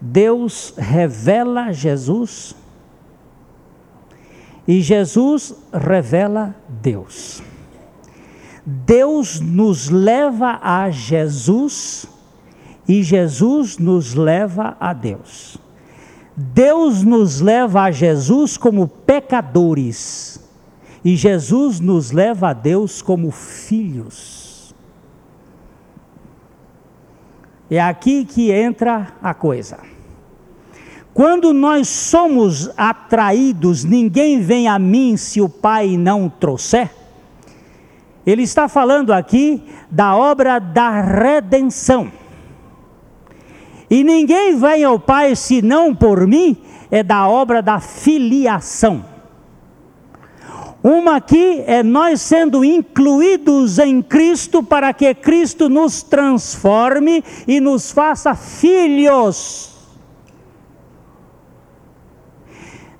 Deus 0.00 0.74
revela 0.76 1.72
Jesus 1.72 2.54
e 4.66 4.80
Jesus 4.80 5.54
revela 5.72 6.54
Deus. 6.68 7.42
Deus 8.64 9.40
nos 9.40 9.88
leva 9.88 10.60
a 10.62 10.88
Jesus 10.90 12.06
e 12.86 13.02
Jesus 13.02 13.78
nos 13.78 14.14
leva 14.14 14.76
a 14.78 14.92
Deus. 14.92 15.58
Deus 16.36 17.02
nos 17.02 17.40
leva 17.40 17.82
a 17.82 17.90
Jesus 17.90 18.56
como 18.56 18.88
pecadores 18.88 20.40
e 21.04 21.16
Jesus 21.16 21.80
nos 21.80 22.10
leva 22.10 22.50
a 22.50 22.52
Deus 22.52 23.02
como 23.02 23.30
filhos. 23.30 24.74
É 27.70 27.80
aqui 27.80 28.24
que 28.24 28.52
entra 28.52 29.14
a 29.22 29.34
coisa. 29.34 29.78
Quando 31.14 31.52
nós 31.52 31.88
somos 31.88 32.70
atraídos, 32.76 33.84
ninguém 33.84 34.40
vem 34.40 34.68
a 34.68 34.78
mim 34.78 35.16
se 35.16 35.40
o 35.40 35.48
Pai 35.48 35.96
não 35.96 36.28
trouxer. 36.28 36.90
Ele 38.24 38.42
está 38.42 38.68
falando 38.68 39.12
aqui 39.12 39.62
da 39.90 40.16
obra 40.16 40.58
da 40.58 41.00
redenção. 41.00 42.10
E 43.92 44.02
ninguém 44.02 44.56
vem 44.56 44.84
ao 44.84 44.98
Pai 44.98 45.36
senão 45.36 45.94
por 45.94 46.26
mim, 46.26 46.56
é 46.90 47.02
da 47.02 47.28
obra 47.28 47.60
da 47.60 47.78
filiação. 47.78 49.04
Uma 50.82 51.16
aqui 51.16 51.62
é 51.66 51.82
nós 51.82 52.22
sendo 52.22 52.64
incluídos 52.64 53.78
em 53.78 54.00
Cristo 54.00 54.62
para 54.62 54.94
que 54.94 55.14
Cristo 55.14 55.68
nos 55.68 56.02
transforme 56.02 57.22
e 57.46 57.60
nos 57.60 57.92
faça 57.92 58.34
filhos. 58.34 59.76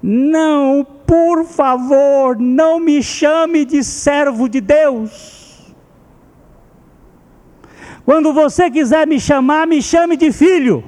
Não, 0.02 0.87
por 1.07 1.46
favor, 1.46 2.38
não 2.38 2.78
me 2.78 3.02
chame 3.02 3.64
de 3.64 3.83
servo 3.83 4.46
de 4.46 4.61
Deus. 4.61 5.41
Quando 8.05 8.33
você 8.33 8.71
quiser 8.71 9.07
me 9.07 9.21
chamar, 9.21 9.67
me 9.67 9.81
chame 9.81 10.17
de 10.17 10.33
filho. 10.33 10.85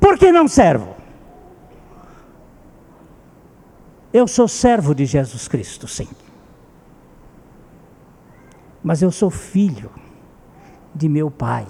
Por 0.00 0.18
que 0.18 0.32
não 0.32 0.48
servo? 0.48 0.94
Eu 4.12 4.28
sou 4.28 4.46
servo 4.46 4.94
de 4.94 5.06
Jesus 5.06 5.48
Cristo, 5.48 5.88
sim. 5.88 6.08
mas 8.84 9.00
eu 9.00 9.10
sou 9.10 9.30
filho 9.30 9.90
de 10.94 11.08
meu 11.08 11.30
pai. 11.30 11.66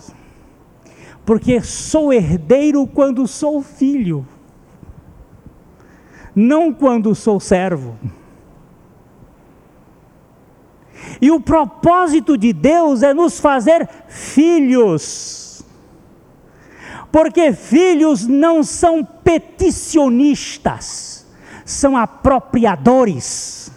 Porque 1.25 1.63
sou 1.63 2.13
herdeiro 2.13 2.87
quando 2.87 3.27
sou 3.27 3.63
filho, 3.63 4.27
não 6.35 6.75
quando 6.75 7.15
sou 7.15 7.39
servo. 7.39 7.97
E 11.21 11.31
o 11.31 11.39
propósito 11.41 12.37
de 12.37 12.53
Deus 12.53 13.03
é 13.03 13.15
nos 13.15 13.41
fazer 13.41 13.89
filhos. 14.09 15.65
Porque 17.11 17.53
filhos 17.53 18.27
não 18.27 18.63
são 18.63 19.03
peticionistas, 19.05 21.27
são 21.65 21.97
apropriadores. 21.97 23.73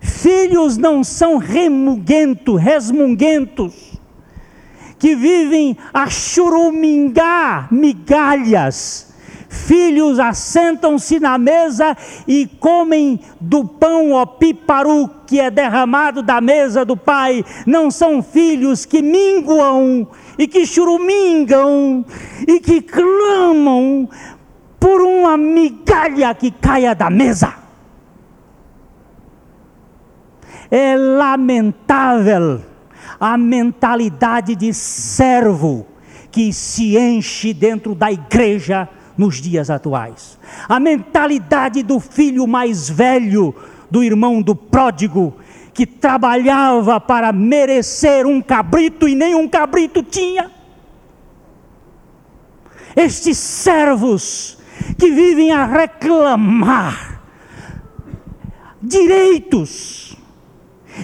Filhos 0.00 0.76
não 0.76 1.04
são 1.04 1.38
remuguentos, 1.38 2.60
resmunguentos, 2.60 3.94
que 4.98 5.14
vivem 5.14 5.78
a 5.92 6.10
churumingar 6.10 7.72
migalhas 7.72 9.13
Filhos 9.54 10.18
assentam-se 10.18 11.20
na 11.20 11.38
mesa 11.38 11.96
e 12.26 12.46
comem 12.58 13.20
do 13.40 13.64
pão 13.64 14.12
opíparo 14.12 15.08
que 15.26 15.38
é 15.38 15.48
derramado 15.48 16.22
da 16.22 16.40
mesa 16.40 16.84
do 16.84 16.96
pai. 16.96 17.44
Não 17.64 17.90
são 17.90 18.20
filhos 18.20 18.84
que 18.84 19.00
minguam 19.00 20.08
e 20.36 20.48
que 20.48 20.66
churumingam 20.66 22.04
e 22.46 22.58
que 22.58 22.82
clamam 22.82 24.08
por 24.80 25.00
uma 25.00 25.36
migalha 25.36 26.34
que 26.34 26.50
caia 26.50 26.94
da 26.94 27.08
mesa. 27.08 27.54
É 30.68 30.96
lamentável 30.96 32.60
a 33.20 33.38
mentalidade 33.38 34.56
de 34.56 34.74
servo 34.74 35.86
que 36.32 36.52
se 36.52 36.98
enche 36.98 37.54
dentro 37.54 37.94
da 37.94 38.10
igreja 38.10 38.88
nos 39.16 39.40
dias 39.40 39.70
atuais. 39.70 40.38
A 40.68 40.78
mentalidade 40.80 41.82
do 41.82 42.00
filho 42.00 42.46
mais 42.46 42.88
velho, 42.88 43.54
do 43.90 44.02
irmão 44.02 44.42
do 44.42 44.54
pródigo, 44.54 45.36
que 45.72 45.86
trabalhava 45.86 47.00
para 47.00 47.32
merecer 47.32 48.26
um 48.26 48.40
cabrito 48.40 49.08
e 49.08 49.14
nem 49.14 49.34
um 49.34 49.48
cabrito 49.48 50.02
tinha. 50.02 50.50
Estes 52.96 53.36
servos 53.38 54.58
que 54.98 55.10
vivem 55.10 55.50
a 55.52 55.66
reclamar 55.66 57.22
direitos 58.80 60.16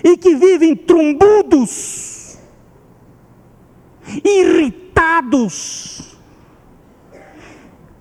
e 0.04 0.16
que 0.16 0.36
vivem 0.36 0.76
trombudos, 0.76 2.38
irritados, 4.24 5.99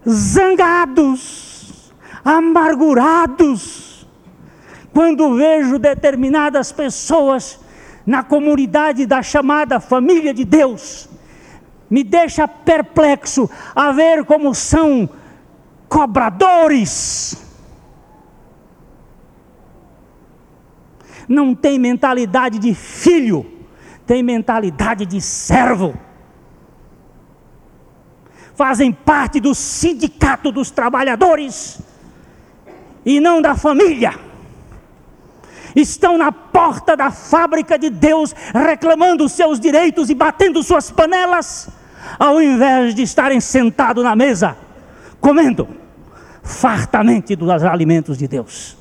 zangados, 0.08 1.92
amargurados, 2.24 4.08
quando 4.94 5.36
vejo 5.36 5.78
determinadas 5.78 6.72
pessoas 6.72 7.60
na 8.06 8.24
comunidade 8.24 9.06
da 9.06 9.22
chamada 9.22 9.80
família 9.80 10.34
de 10.34 10.44
Deus, 10.44 11.10
me 11.90 12.04
deixa 12.04 12.48
perplexo 12.48 13.50
a 13.76 13.92
ver 13.92 14.26
como 14.26 14.54
são 14.54 15.10
cobradores. 15.88 17.46
Não 21.28 21.54
tem 21.54 21.78
mentalidade 21.78 22.58
de 22.58 22.74
filho, 22.74 23.46
tem 24.06 24.24
mentalidade 24.24 25.06
de 25.06 25.22
servo 25.22 25.96
fazem 28.60 28.92
parte 28.92 29.40
do 29.40 29.56
sindicato 29.56 30.52
dos 30.52 30.70
trabalhadores 30.70 31.80
e 33.06 33.18
não 33.22 33.42
da 33.42 33.56
família. 33.56 34.20
Estão 35.74 36.18
na 36.18 36.30
porta 36.30 36.98
da 36.98 37.10
fábrica 37.10 37.80
de 37.80 37.90
Deus 37.90 38.36
reclamando 38.54 39.30
seus 39.30 39.62
direitos 39.62 40.10
e 40.10 40.14
batendo 40.14 40.62
suas 40.62 40.92
panelas, 40.92 41.70
ao 42.20 42.42
invés 42.42 42.94
de 42.94 43.02
estarem 43.02 43.40
sentados 43.40 44.04
na 44.04 44.14
mesa, 44.14 44.58
comendo 45.22 45.66
fartamente 46.44 47.38
dos 47.38 47.64
alimentos 47.64 48.18
de 48.18 48.28
Deus. 48.28 48.76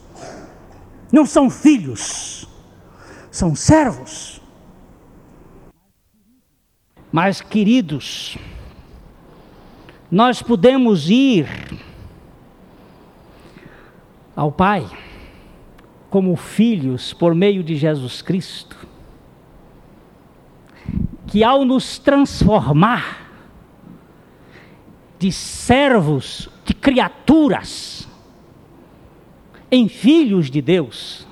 Não 1.12 1.24
são 1.24 1.48
filhos, 1.48 2.48
são 3.30 3.54
servos. 3.54 4.42
Mas 7.12 7.40
queridos, 7.40 8.36
nós 10.10 10.42
podemos 10.42 11.10
ir 11.10 11.46
ao 14.34 14.50
Pai 14.50 14.88
como 16.08 16.34
filhos 16.36 17.12
por 17.12 17.34
meio 17.34 17.62
de 17.62 17.76
Jesus 17.76 18.22
Cristo, 18.22 18.76
que 21.26 21.44
ao 21.44 21.64
nos 21.64 21.98
transformar 21.98 23.28
de 25.18 25.30
servos, 25.30 26.48
de 26.64 26.72
criaturas, 26.72 28.08
em 29.70 29.88
filhos 29.88 30.50
de 30.50 30.62
Deus, 30.62 31.26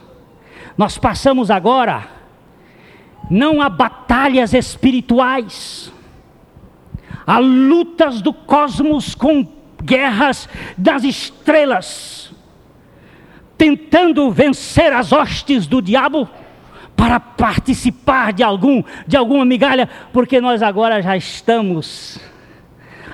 nós 0.77 0.99
passamos 0.99 1.51
agora 1.51 2.11
não 3.31 3.63
a 3.63 3.69
batalhas 3.69 4.53
espirituais, 4.53 5.91
Há 7.27 7.39
lutas 7.39 8.23
do 8.23 8.33
cosmos 8.33 9.15
com 9.15 9.47
guerras 9.83 10.49
das 10.79 11.05
estrelas, 11.05 12.33
tentando 13.59 14.31
vencer 14.31 14.93
as 14.93 15.13
hostes 15.13 15.67
do 15.67 15.83
diabo 15.83 16.29
para 16.97 17.19
participar 17.21 18.33
de 18.33 18.43
algum 18.43 18.83
de 19.07 19.17
alguma 19.17 19.45
migalha, 19.45 19.89
porque 20.13 20.41
nós 20.41 20.63
agora 20.63 21.03
já 21.03 21.17
estamos 21.17 22.19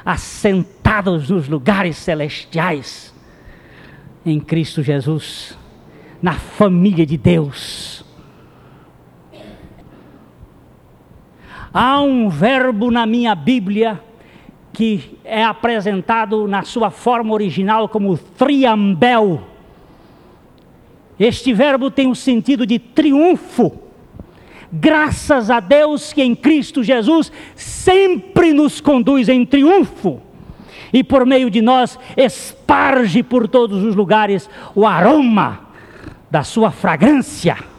assentados 0.05 1.31
nos 1.31 1.49
lugares 1.49 1.97
celestiais 1.97 3.13
em 4.25 4.39
Cristo 4.39 4.83
Jesus, 4.83 5.59
na 6.21 6.35
família 6.35 7.05
de 7.05 7.17
Deus. 7.17 8.05
Há 11.75 12.03
um 12.03 12.29
verbo 12.29 12.91
na 12.91 13.07
minha 13.07 13.35
Bíblia 13.35 14.01
que 14.73 15.19
é 15.25 15.43
apresentado 15.43 16.47
na 16.47 16.63
sua 16.63 16.91
forma 16.91 17.33
original 17.33 17.89
como 17.89 18.17
triambel. 18.17 19.43
Este 21.19 21.53
verbo 21.53 21.91
tem 21.91 22.11
o 22.11 22.15
sentido 22.15 22.67
de 22.67 22.79
triunfo. 22.79 23.73
Graças 24.71 25.51
a 25.51 25.61
Deus 25.61 26.13
que 26.13 26.23
em 26.23 26.35
Cristo 26.35 26.83
Jesus 26.83 27.33
sempre 27.55 28.53
nos 28.53 28.81
conduz 28.81 29.29
em 29.29 29.45
triunfo 29.45 30.21
e 30.93 31.03
por 31.03 31.25
meio 31.25 31.51
de 31.51 31.63
nós 31.63 31.99
esparge 32.17 33.23
por 33.23 33.49
todos 33.49 33.83
os 33.83 33.95
lugares 33.95 34.49
o 34.75 34.87
aroma 34.87 35.61
da 36.31 36.43
sua 36.43 36.71
fragrância 36.71 37.72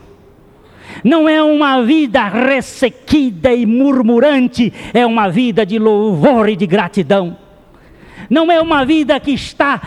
não 1.03 1.27
é 1.29 1.41
uma 1.41 1.81
vida 1.81 2.27
ressequida 2.27 3.53
e 3.53 3.65
murmurante, 3.65 4.73
é 4.93 5.05
uma 5.05 5.29
vida 5.29 5.65
de 5.65 5.79
louvor 5.79 6.49
e 6.49 6.55
de 6.55 6.67
gratidão. 6.67 7.37
Não 8.29 8.51
é 8.51 8.59
uma 8.59 8.85
vida 8.85 9.19
que 9.19 9.31
está 9.31 9.81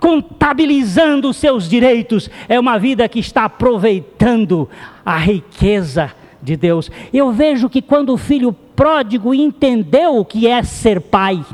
contabilizando 0.00 1.28
os 1.28 1.36
seus 1.36 1.68
direitos, 1.68 2.30
é 2.48 2.58
uma 2.58 2.78
vida 2.78 3.08
que 3.08 3.18
está 3.18 3.44
aproveitando 3.44 4.68
a 5.04 5.18
riqueza 5.18 6.12
de 6.42 6.56
Deus. 6.56 6.90
Eu 7.12 7.32
vejo 7.32 7.68
que 7.68 7.82
quando 7.82 8.14
o 8.14 8.16
filho 8.16 8.52
pródigo 8.52 9.34
entendeu 9.34 10.16
o 10.16 10.24
que 10.24 10.46
é 10.46 10.62
ser 10.62 11.00
pai, 11.00 11.44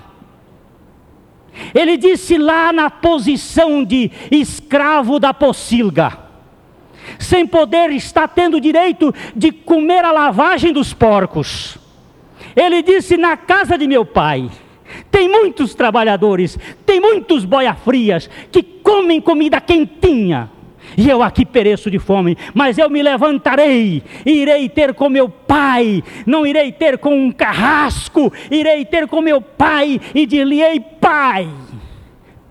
ele 1.75 1.97
disse 1.97 2.39
lá 2.39 2.73
na 2.73 2.91
posição 2.91 3.83
de 3.83 4.11
escravo 4.31 5.19
da 5.19 5.33
pocilga, 5.33 6.26
sem 7.19 7.47
poder 7.47 7.91
estar 7.91 8.29
tendo 8.29 8.61
direito 8.61 9.15
de 9.35 9.53
comer 9.53 10.05
a 10.05 10.13
lavagem 10.13 10.73
dos 10.73 10.93
porcos. 10.93 11.79
Ele 12.55 12.83
disse: 12.83 13.17
Na 13.17 13.37
casa 13.37 13.77
de 13.77 13.87
meu 13.87 14.05
pai, 14.05 14.51
tem 15.11 15.29
muitos 15.29 15.75
trabalhadores, 15.75 16.59
tem 16.85 17.01
muitos 17.01 17.45
boia-frias 17.45 18.31
que 18.51 18.63
comem 18.63 19.21
comida 19.21 19.61
quentinha. 19.61 20.51
E 20.97 21.11
eu 21.11 21.23
aqui 21.23 21.45
pereço 21.45 21.91
de 21.91 21.99
fome, 21.99 22.39
mas 22.55 22.79
eu 22.79 22.89
me 22.89 23.03
levantarei, 23.03 24.03
irei 24.25 24.69
ter 24.69 24.95
com 24.95 25.09
meu 25.09 25.29
pai, 25.29 26.03
não 26.25 26.47
irei 26.47 26.71
ter 26.73 26.97
com 26.97 27.15
um 27.15 27.33
carrasco, 27.33 28.33
irei 28.51 28.85
ter 28.85 29.07
com 29.09 29.21
meu 29.21 29.41
pai 29.41 30.01
e 30.15 30.25
dir-lhe-ei: 30.25 30.81
Pai, 30.81 31.49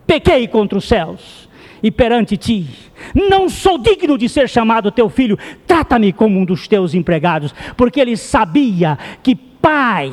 pequei 0.06 0.48
contra 0.48 0.78
os 0.78 0.86
céus 0.86 1.45
e 1.86 1.92
perante 1.92 2.36
ti. 2.36 2.66
Não 3.14 3.48
sou 3.48 3.78
digno 3.78 4.18
de 4.18 4.28
ser 4.28 4.50
chamado 4.50 4.90
teu 4.90 5.08
filho, 5.08 5.38
trata-me 5.68 6.12
como 6.12 6.40
um 6.40 6.44
dos 6.44 6.68
teus 6.68 6.96
empregados, 6.96 7.54
porque 7.78 8.00
ele 8.00 8.18
sabia 8.18 8.98
que 9.22 9.36
pai 9.36 10.12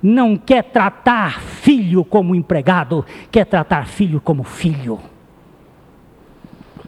não 0.00 0.36
quer 0.36 0.62
tratar 0.62 1.40
filho 1.40 2.04
como 2.04 2.36
empregado, 2.36 3.04
quer 3.32 3.46
tratar 3.46 3.88
filho 3.88 4.20
como 4.20 4.44
filho. 4.44 5.00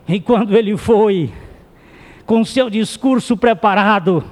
E 0.06 0.20
quando 0.20 0.56
ele 0.56 0.76
foi, 0.76 1.32
com 2.24 2.44
seu 2.44 2.70
discurso 2.70 3.36
preparado, 3.36 4.22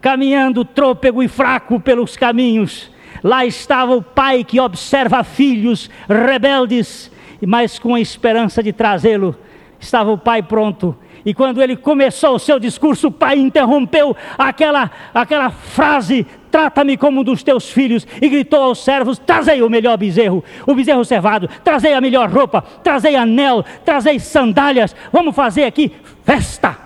caminhando 0.00 0.64
trôpego 0.64 1.22
e 1.22 1.28
fraco 1.28 1.78
pelos 1.78 2.16
caminhos, 2.16 2.90
lá 3.22 3.46
estava 3.46 3.94
o 3.94 4.02
pai 4.02 4.42
que 4.42 4.58
observa 4.58 5.22
filhos 5.22 5.88
rebeldes, 6.08 7.08
mas 7.46 7.78
com 7.78 7.94
a 7.94 8.00
esperança 8.00 8.62
de 8.62 8.72
trazê-lo, 8.72 9.36
estava 9.80 10.10
o 10.10 10.18
pai 10.18 10.42
pronto 10.42 10.96
e 11.24 11.34
quando 11.34 11.62
ele 11.62 11.76
começou 11.76 12.36
o 12.36 12.38
seu 12.38 12.58
discurso, 12.58 13.08
o 13.08 13.12
pai 13.12 13.38
interrompeu 13.38 14.16
aquela, 14.38 14.90
aquela 15.12 15.50
frase: 15.50 16.26
Trata-me 16.50 16.96
como 16.96 17.20
um 17.20 17.24
dos 17.24 17.42
teus 17.42 17.70
filhos, 17.70 18.06
e 18.20 18.28
gritou 18.28 18.62
aos 18.62 18.82
servos: 18.82 19.18
Trazei 19.18 19.60
o 19.62 19.68
melhor 19.68 19.96
bezerro, 19.98 20.42
o 20.66 20.74
bezerro 20.74 21.04
cevado, 21.04 21.48
trazei 21.62 21.92
a 21.92 22.00
melhor 22.00 22.30
roupa, 22.30 22.62
trazei 22.82 23.16
anel, 23.16 23.64
trazei 23.84 24.18
sandálias, 24.18 24.94
vamos 25.12 25.34
fazer 25.34 25.64
aqui 25.64 25.92
festa, 26.24 26.76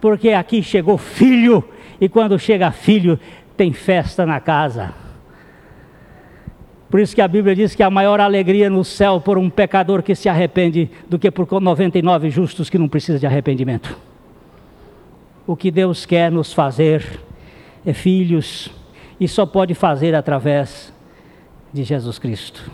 porque 0.00 0.30
aqui 0.30 0.62
chegou 0.62 0.98
filho, 0.98 1.62
e 2.00 2.08
quando 2.08 2.38
chega 2.38 2.72
filho, 2.72 3.18
tem 3.56 3.72
festa 3.72 4.26
na 4.26 4.40
casa. 4.40 4.92
Por 6.92 7.00
isso 7.00 7.14
que 7.14 7.22
a 7.22 7.26
Bíblia 7.26 7.56
diz 7.56 7.74
que 7.74 7.82
a 7.82 7.88
maior 7.88 8.20
alegria 8.20 8.68
no 8.68 8.84
céu 8.84 9.18
por 9.18 9.38
um 9.38 9.48
pecador 9.48 10.02
que 10.02 10.14
se 10.14 10.28
arrepende 10.28 10.90
do 11.08 11.18
que 11.18 11.30
por 11.30 11.48
99 11.58 12.28
justos 12.28 12.68
que 12.68 12.76
não 12.76 12.86
precisam 12.86 13.18
de 13.18 13.26
arrependimento. 13.26 13.96
O 15.46 15.56
que 15.56 15.70
Deus 15.70 16.04
quer 16.04 16.30
nos 16.30 16.52
fazer 16.52 17.18
é 17.86 17.94
filhos 17.94 18.70
e 19.18 19.26
só 19.26 19.46
pode 19.46 19.72
fazer 19.72 20.14
através 20.14 20.92
de 21.72 21.82
Jesus 21.82 22.18
Cristo. 22.18 22.70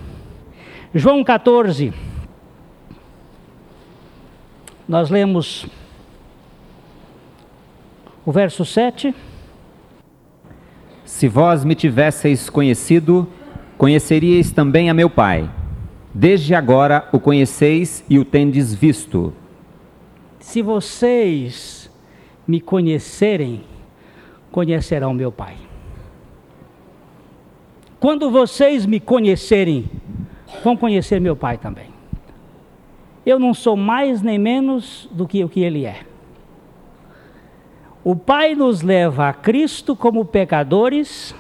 João 0.93 1.23
14. 1.23 1.95
Nós 4.89 5.11
lemos 5.11 5.65
o 8.27 8.33
verso 8.33 8.65
7. 8.65 9.15
Se 11.05 11.29
vós 11.29 11.65
me 11.65 11.77
tivesseis 11.77 12.51
conhecido, 12.51 13.29
Conheceríeis 13.79 14.51
também 14.51 14.91
a 14.91 14.95
meu 14.95 15.09
Pai. 15.09 15.49
Desde 16.13 16.53
agora 16.53 17.09
o 17.13 17.21
conheceis 17.21 18.05
e 18.11 18.19
o 18.19 18.25
tendes 18.25 18.75
visto. 18.75 19.33
Se 20.41 20.61
vocês 20.61 21.89
me 22.45 22.61
conhecerem, 22.61 23.63
conhecerão 24.51 25.15
meu 25.15 25.31
Pai. 25.31 25.55
Quando 28.01 28.33
vocês 28.33 28.85
me 28.85 28.99
conhecerem, 28.99 29.89
vão 30.65 30.77
conhecer 30.77 31.21
meu 31.21 31.37
Pai 31.37 31.57
também. 31.57 31.87
Eu 33.25 33.39
não 33.39 33.55
sou 33.55 33.77
mais 33.77 34.23
nem 34.23 34.41
menos 34.41 35.09
do 35.13 35.25
que 35.29 35.45
o 35.45 35.49
que 35.49 35.61
Ele 35.61 35.85
é. 35.85 36.01
O 38.03 38.17
Pai 38.17 38.57
nos 38.57 38.83
leva 38.83 39.29
a 39.29 39.33
Cristo 39.33 39.95
como 39.95 40.25
pecadores 40.25 41.33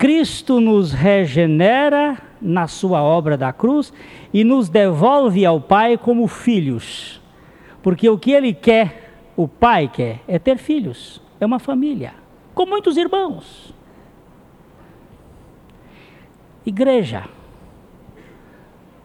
Cristo 0.00 0.62
nos 0.62 0.92
regenera 0.92 2.16
na 2.40 2.66
sua 2.66 3.02
obra 3.02 3.36
da 3.36 3.52
cruz 3.52 3.92
e 4.32 4.42
nos 4.42 4.70
devolve 4.70 5.44
ao 5.44 5.60
Pai 5.60 5.98
como 5.98 6.26
filhos. 6.26 7.20
Porque 7.82 8.08
o 8.08 8.18
que 8.18 8.30
ele 8.30 8.54
quer, 8.54 9.12
o 9.36 9.46
Pai 9.46 9.88
quer, 9.88 10.22
é 10.26 10.38
ter 10.38 10.56
filhos, 10.56 11.20
é 11.38 11.44
uma 11.44 11.58
família, 11.58 12.14
com 12.54 12.64
muitos 12.64 12.96
irmãos. 12.96 13.74
Igreja 16.64 17.28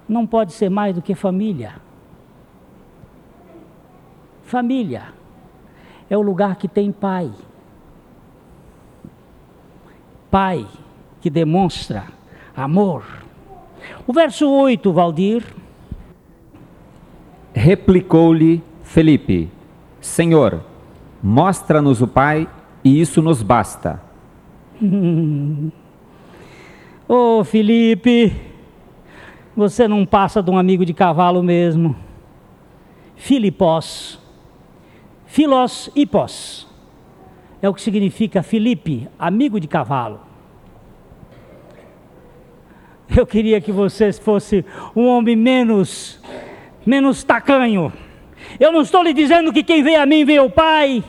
não 0.07 0.25
pode 0.25 0.53
ser 0.53 0.69
mais 0.69 0.95
do 0.95 1.01
que 1.01 1.13
família. 1.13 1.75
Família 4.43 5.07
é 6.09 6.17
o 6.17 6.21
lugar 6.21 6.55
que 6.55 6.69
tem 6.69 6.89
pai. 6.89 7.29
Pai 10.31 10.65
que 11.25 11.29
demonstra 11.31 12.03
amor. 12.55 13.03
O 14.05 14.13
verso 14.13 14.47
8, 14.47 14.93
Valdir. 14.93 15.43
Replicou-lhe 17.51 18.61
Felipe: 18.83 19.49
Senhor, 19.99 20.61
mostra-nos 21.23 21.99
o 21.99 22.07
Pai 22.07 22.47
e 22.83 23.01
isso 23.01 23.23
nos 23.23 23.41
basta. 23.41 23.99
Ô 27.09 27.39
oh, 27.39 27.43
Felipe, 27.43 28.31
você 29.57 29.87
não 29.87 30.05
passa 30.05 30.43
de 30.43 30.51
um 30.51 30.59
amigo 30.59 30.85
de 30.85 30.93
cavalo 30.93 31.41
mesmo. 31.41 31.95
Filipós, 33.15 34.19
Filos 35.25 35.89
Hipos, 35.95 36.67
é 37.63 37.67
o 37.67 37.73
que 37.73 37.81
significa 37.81 38.43
Felipe, 38.43 39.09
amigo 39.17 39.59
de 39.59 39.67
cavalo. 39.67 40.34
Eu 43.09 43.25
queria 43.25 43.61
que 43.61 43.71
você 43.71 44.11
fosse 44.13 44.65
um 44.95 45.07
homem 45.07 45.35
menos, 45.35 46.19
menos 46.85 47.23
tacanho. 47.23 47.91
Eu 48.59 48.71
não 48.71 48.81
estou 48.81 49.03
lhe 49.03 49.13
dizendo 49.13 49.51
que 49.51 49.63
quem 49.63 49.83
vê 49.83 49.95
a 49.95 50.05
mim 50.05 50.25
vê 50.25 50.39
o 50.39 50.49
Pai. 50.49 51.03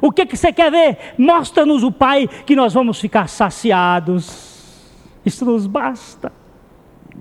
O 0.00 0.12
que, 0.12 0.26
que 0.26 0.36
você 0.36 0.52
quer 0.52 0.70
ver? 0.70 0.98
Mostra-nos 1.18 1.82
o 1.82 1.90
Pai 1.90 2.28
que 2.46 2.54
nós 2.54 2.72
vamos 2.74 3.00
ficar 3.00 3.28
saciados. 3.28 4.92
Isso 5.24 5.44
nos 5.44 5.66
basta. 5.66 6.32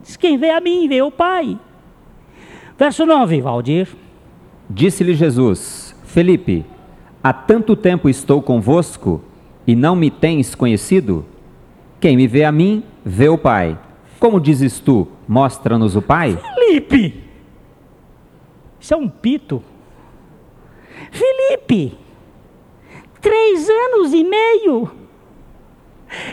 Diz, 0.02 0.16
quem 0.18 0.38
vê 0.38 0.52
a 0.52 0.62
mim 0.62 0.88
vê 0.88 1.02
o 1.02 1.12
Pai. 1.12 1.58
Verso 2.78 3.06
9, 3.06 3.42
Valdir. 3.42 3.88
Disse-lhe 4.70 5.16
Jesus: 5.16 5.96
Felipe, 6.06 6.66
há 7.24 7.34
tanto 7.34 7.76
tempo 7.76 8.10
estou 8.10 8.42
convosco 8.42 9.22
e 9.66 9.76
não 9.76 9.96
me 9.96 10.12
tens 10.12 10.54
conhecido? 10.54 11.26
Quem 12.00 12.16
me 12.16 12.28
vê 12.28 12.44
a 12.44 12.52
mim, 12.52 12.84
vê 13.04 13.28
o 13.30 13.38
Pai. 13.38 13.78
Como 14.20 14.40
dizes 14.40 14.80
tu, 14.80 15.08
mostra-nos 15.28 15.96
o 15.96 16.02
Pai? 16.02 16.38
Felipe! 16.38 17.24
Isso 18.80 18.94
é 18.94 18.98
um 18.98 19.08
pito. 19.08 19.64
Felipe! 21.12 21.98
Três 23.22 23.70
anos 23.70 24.14
e 24.14 24.24
meio. 24.24 24.92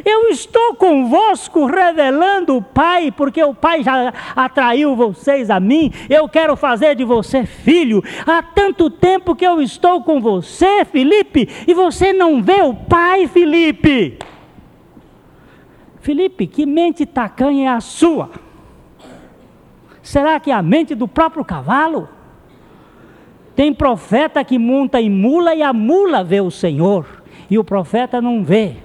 Eu 0.05 0.29
estou 0.29 0.77
convosco 0.77 1.67
revelando 1.67 2.57
o 2.57 2.63
Pai, 2.63 3.11
porque 3.11 3.43
o 3.43 3.55
Pai 3.55 3.83
já 3.83 4.13
atraiu 4.37 4.95
vocês 4.95 5.51
a 5.51 5.59
mim. 5.59 5.93
Eu 6.09 6.29
quero 6.29 6.57
fazer 6.57 6.95
de 6.95 7.05
você 7.05 7.45
filho. 7.45 8.03
Há 8.27 8.43
tanto 8.43 8.89
tempo 8.89 9.35
que 9.35 9.45
eu 9.45 9.61
estou 9.61 10.03
com 10.03 10.21
você, 10.21 10.85
Felipe, 10.85 11.49
e 11.67 11.75
você 11.75 12.13
não 12.13 12.43
vê 12.43 12.63
o 12.63 12.75
Pai, 12.75 13.27
Felipe. 13.27 14.19
Felipe, 16.05 16.47
que 16.47 16.67
mente 16.67 17.07
tacanha 17.07 17.71
é 17.71 17.73
a 17.73 17.81
sua? 17.81 18.29
Será 20.03 20.39
que 20.39 20.51
é 20.51 20.55
a 20.55 20.61
mente 20.61 20.95
do 20.95 21.09
próprio 21.09 21.43
cavalo? 21.43 22.07
Tem 23.57 23.73
profeta 23.73 24.45
que 24.45 24.59
monta 24.59 25.01
em 25.01 25.09
mula 25.09 25.55
e 25.55 25.63
a 25.63 25.73
mula 25.73 26.23
vê 26.23 26.43
o 26.43 26.51
Senhor, 26.51 27.07
e 27.49 27.59
o 27.59 27.65
profeta 27.65 28.21
não 28.21 28.45
vê. 28.45 28.77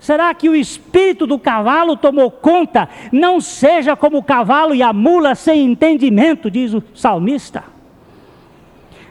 Será 0.00 0.34
que 0.34 0.48
o 0.48 0.56
espírito 0.56 1.24
do 1.24 1.38
cavalo 1.38 1.96
tomou 1.96 2.32
conta? 2.32 2.88
Não 3.12 3.40
seja 3.40 3.94
como 3.94 4.18
o 4.18 4.24
cavalo 4.24 4.74
e 4.74 4.82
a 4.82 4.92
mula 4.92 5.36
sem 5.36 5.64
entendimento, 5.64 6.50
diz 6.50 6.74
o 6.74 6.82
salmista. 6.96 7.62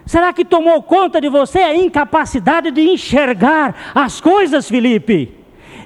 Será 0.05 0.33
que 0.33 0.43
tomou 0.43 0.83
conta 0.83 1.21
de 1.21 1.29
você 1.29 1.59
a 1.59 1.73
incapacidade 1.73 2.69
de 2.69 2.81
enxergar 2.81 3.93
as 3.95 4.19
coisas, 4.19 4.67
Felipe? 4.67 5.36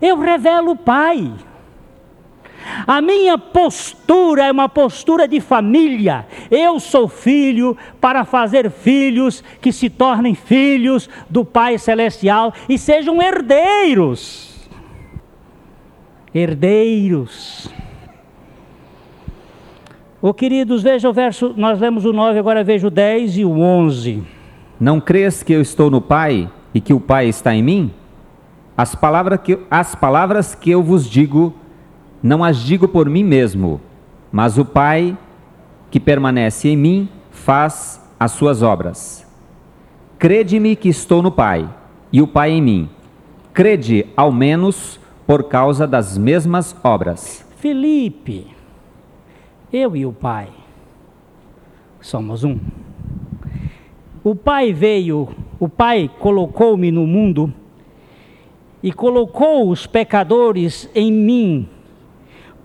Eu 0.02 0.18
revelo 0.20 0.72
o 0.72 0.76
Pai. 0.76 1.32
A 2.86 3.02
minha 3.02 3.38
postura 3.38 4.46
é 4.46 4.52
uma 4.52 4.70
postura 4.70 5.28
de 5.28 5.40
família. 5.40 6.26
Eu 6.50 6.80
sou 6.80 7.08
filho 7.08 7.78
para 8.00 8.24
fazer 8.24 8.70
filhos 8.70 9.44
que 9.60 9.72
se 9.72 9.90
tornem 9.90 10.36
filhos 10.36 11.10
do 11.30 11.44
Pai 11.44 11.78
Celestial 11.78 12.54
e 12.70 12.78
sejam 12.78 13.22
herdeiros. 13.22 14.70
Herdeiros. 16.34 17.70
Oh, 20.22 20.34
queridos, 20.34 20.84
veja 20.84 21.10
o 21.10 21.14
verso, 21.14 21.54
nós 21.58 21.80
lemos 21.80 22.06
o 22.06 22.14
9, 22.14 22.38
agora 22.38 22.64
veja 22.64 22.88
o 22.88 22.92
10 22.92 23.40
e 23.40 23.46
o 23.46 23.60
11. 23.60 24.24
Não 24.80 25.02
crês 25.02 25.42
que 25.42 25.52
eu 25.52 25.62
estou 25.62 25.90
no 25.90 26.00
Pai 26.00 26.48
e 26.74 26.80
que 26.80 26.94
o 26.94 27.00
Pai 27.00 27.28
está 27.28 27.56
em 27.56 27.64
mim? 27.64 27.92
As 28.78 28.96
palavras, 28.96 29.40
que, 29.42 29.60
as 29.70 29.96
palavras 29.96 30.56
que 30.56 30.72
eu 30.72 30.82
vos 30.82 31.06
digo, 31.06 31.54
não 32.24 32.44
as 32.44 32.58
digo 32.58 32.88
por 32.88 33.10
mim 33.10 33.24
mesmo, 33.24 33.82
mas 34.32 34.58
o 34.58 34.66
Pai 34.66 35.18
que 35.90 36.00
permanece 36.00 36.70
em 36.70 36.78
mim 36.78 37.10
faz 37.32 38.02
as 38.20 38.32
suas 38.32 38.62
obras. 38.62 39.28
Crede-me 40.18 40.76
que 40.76 40.88
estou 40.88 41.22
no 41.22 41.32
Pai, 41.32 41.70
e 42.14 42.22
o 42.22 42.28
Pai 42.28 42.52
em 42.52 42.62
mim. 42.62 42.90
Crede, 43.54 44.06
ao 44.16 44.32
menos, 44.32 45.00
por 45.28 45.44
causa 45.44 45.86
das 45.86 46.18
mesmas 46.18 46.76
obras. 46.84 47.46
Felipe, 47.58 48.48
eu 49.72 49.96
e 49.96 50.06
o 50.06 50.14
Pai 50.14 50.50
somos 52.00 52.44
um. 52.44 52.58
O 54.24 54.36
Pai 54.36 54.72
veio, 54.72 55.30
o 55.60 55.68
Pai 55.68 56.10
colocou-me 56.20 56.92
no 56.92 57.06
mundo 57.06 57.54
e 58.84 58.92
colocou 58.92 59.70
os 59.70 59.86
pecadores 59.86 60.90
em 60.96 61.12
mim, 61.12 61.70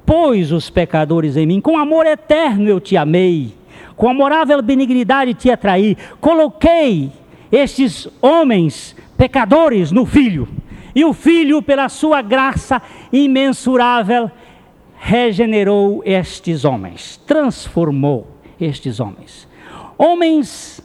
pôs 0.04 0.52
os 0.52 0.70
pecadores 0.70 1.36
em 1.36 1.46
mim, 1.46 1.60
com 1.60 1.78
amor 1.78 2.06
eterno 2.06 2.68
eu 2.68 2.80
te 2.80 2.96
amei, 2.96 3.54
com 3.96 4.08
amorável 4.08 4.62
benignidade 4.62 5.34
te 5.34 5.50
atraí, 5.50 5.96
coloquei 6.20 7.10
estes 7.50 8.08
homens 8.20 8.96
pecadores 9.16 9.90
no 9.90 10.06
Filho, 10.06 10.48
e 10.94 11.04
o 11.04 11.12
Filho, 11.12 11.60
pela 11.60 11.90
sua 11.90 12.22
graça 12.22 12.80
imensurável, 13.12 14.30
regenerou 14.96 16.02
estes 16.04 16.64
homens, 16.64 17.18
transformou 17.26 18.26
estes 18.58 18.98
homens. 18.98 19.46
Homens 19.98 20.80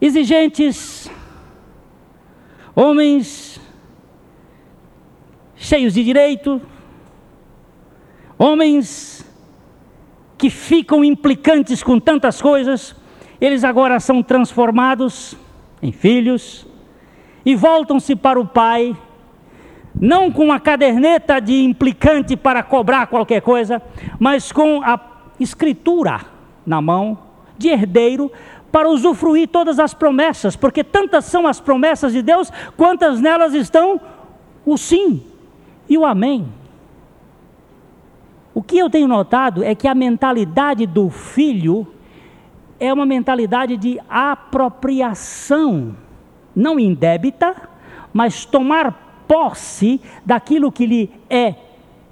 exigentes, 0.00 1.10
homens 2.74 3.60
cheios 5.56 5.94
de 5.94 6.04
direito, 6.04 6.60
homens 8.38 9.24
que 10.36 10.50
ficam 10.50 11.04
implicantes 11.04 11.82
com 11.82 11.98
tantas 11.98 12.42
coisas, 12.42 12.94
eles 13.40 13.64
agora 13.64 14.00
são 14.00 14.22
transformados 14.22 15.36
em 15.82 15.92
filhos 15.92 16.66
e 17.46 17.54
voltam-se 17.54 18.16
para 18.16 18.40
o 18.40 18.46
Pai, 18.46 18.96
não 19.94 20.30
com 20.30 20.52
a 20.52 20.58
caderneta 20.58 21.40
de 21.40 21.62
implicante 21.62 22.36
para 22.36 22.62
cobrar 22.62 23.06
qualquer 23.06 23.40
coisa, 23.40 23.80
mas 24.18 24.50
com 24.50 24.82
a 24.82 24.98
escritura 25.38 26.20
na 26.66 26.80
mão 26.80 27.18
de 27.56 27.68
herdeiro 27.68 28.30
para 28.74 28.90
usufruir 28.90 29.46
todas 29.46 29.78
as 29.78 29.94
promessas, 29.94 30.56
porque 30.56 30.82
tantas 30.82 31.26
são 31.26 31.46
as 31.46 31.60
promessas 31.60 32.12
de 32.12 32.20
Deus, 32.20 32.50
quantas 32.76 33.20
nelas 33.20 33.54
estão 33.54 34.00
o 34.66 34.76
sim 34.76 35.22
e 35.88 35.96
o 35.96 36.04
amém. 36.04 36.48
O 38.52 38.60
que 38.60 38.76
eu 38.76 38.90
tenho 38.90 39.06
notado 39.06 39.62
é 39.62 39.76
que 39.76 39.86
a 39.86 39.94
mentalidade 39.94 40.86
do 40.86 41.08
filho 41.08 41.86
é 42.80 42.92
uma 42.92 43.06
mentalidade 43.06 43.76
de 43.76 44.00
apropriação, 44.08 45.94
não 46.52 46.76
indébita, 46.76 47.54
mas 48.12 48.44
tomar 48.44 49.22
posse 49.28 50.00
daquilo 50.26 50.72
que 50.72 50.84
lhe 50.84 51.12
é 51.30 51.54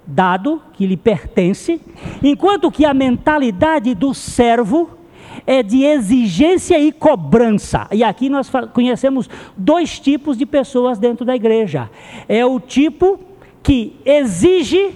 dado, 0.07 0.63
que 0.75 0.87
lhe 0.87 0.97
pertence, 0.97 1.81
enquanto 2.23 2.71
que 2.71 2.85
a 2.85 2.95
mentalidade 2.95 3.97
do 3.97 4.15
servo 4.15 5.02
é 5.47 5.63
de 5.63 5.85
exigência 5.85 6.79
e 6.79 6.93
cobrança. 6.93 7.89
E 7.93 8.03
aqui 8.05 8.29
nós 8.29 8.51
conhecemos 8.73 9.29
dois 9.57 9.99
tipos 9.99 10.37
de 10.37 10.47
pessoas 10.47 10.99
dentro 10.99 11.25
da 11.25 11.35
igreja. 11.35 11.91
É 12.29 12.45
o 12.45 12.61
tipo 12.61 13.19
que 13.63 13.97
exige, 14.05 14.95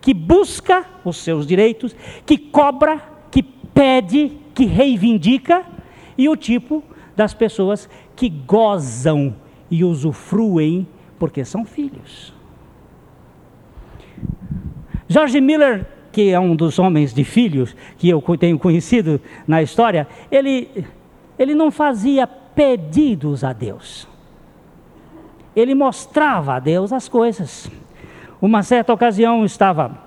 que 0.00 0.14
busca 0.14 0.84
os 1.04 1.18
seus 1.18 1.46
direitos, 1.46 1.94
que 2.24 2.38
cobra, 2.38 3.02
que 3.30 3.42
pede, 3.42 4.32
que 4.54 4.64
reivindica, 4.64 5.64
e 6.16 6.28
o 6.28 6.36
tipo 6.36 6.82
das 7.16 7.32
pessoas 7.32 7.88
que 8.14 8.28
gozam 8.28 9.34
e 9.70 9.84
usufruem 9.84 10.86
porque 11.18 11.44
são 11.44 11.64
filhos. 11.64 12.34
George 15.08 15.40
Miller 15.40 15.86
que 16.12 16.30
é 16.30 16.40
um 16.40 16.56
dos 16.56 16.78
homens 16.78 17.14
de 17.14 17.24
filhos 17.24 17.74
que 17.98 18.08
eu 18.08 18.22
tenho 18.38 18.58
conhecido 18.58 19.20
na 19.46 19.62
história, 19.62 20.08
ele, 20.30 20.86
ele 21.38 21.54
não 21.54 21.70
fazia 21.70 22.26
pedidos 22.26 23.44
a 23.44 23.52
Deus. 23.52 24.08
Ele 25.54 25.74
mostrava 25.74 26.54
a 26.54 26.60
Deus 26.60 26.92
as 26.92 27.08
coisas. 27.08 27.70
Uma 28.40 28.62
certa 28.62 28.92
ocasião 28.92 29.44
estava 29.44 29.98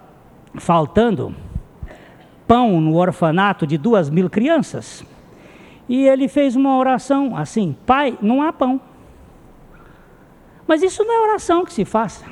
faltando 0.55 1.35
pão 2.47 2.79
no 2.81 2.95
orfanato 2.95 3.65
de 3.65 3.77
duas 3.77 4.09
mil 4.09 4.29
crianças. 4.29 5.05
E 5.87 6.07
ele 6.07 6.27
fez 6.27 6.55
uma 6.55 6.77
oração 6.77 7.35
assim: 7.35 7.75
Pai, 7.85 8.17
não 8.21 8.41
há 8.41 8.51
pão. 8.53 8.79
Mas 10.67 10.81
isso 10.81 11.03
não 11.03 11.13
é 11.13 11.29
oração 11.29 11.65
que 11.65 11.73
se 11.73 11.83
faça. 11.83 12.25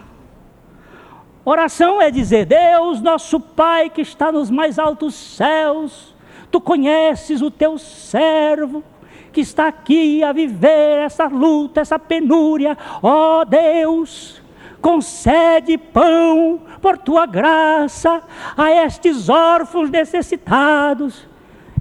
Oração 1.44 2.02
é 2.02 2.12
dizer: 2.12 2.46
Deus, 2.46 3.02
nosso 3.02 3.40
Pai 3.40 3.90
que 3.90 4.02
está 4.02 4.32
nos 4.32 4.50
mais 4.50 4.78
altos 4.78 5.16
céus, 5.16 6.16
tu 6.52 6.62
conheces 6.62 7.42
o 7.42 7.50
teu 7.50 7.78
servo 7.78 8.84
que 9.32 9.42
está 9.42 9.68
aqui 9.68 10.24
a 10.24 10.32
viver 10.34 11.00
essa 11.00 11.28
luta, 11.28 11.82
essa 11.82 11.98
penúria. 11.98 12.78
Ó 13.02 13.42
oh, 13.42 13.46
Deus, 13.46 14.42
concede 14.82 15.78
pão 15.78 16.62
por 16.82 16.98
tua 16.98 17.26
graça 17.26 18.22
a 18.56 18.72
estes 18.72 19.30
órfãos 19.30 19.90
necessitados. 19.90 21.28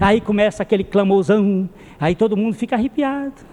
Aí 0.00 0.20
começa 0.20 0.62
aquele 0.62 0.84
clamorzão, 0.84 1.68
aí 1.98 2.14
todo 2.14 2.36
mundo 2.36 2.54
fica 2.54 2.76
arrepiado 2.76 3.50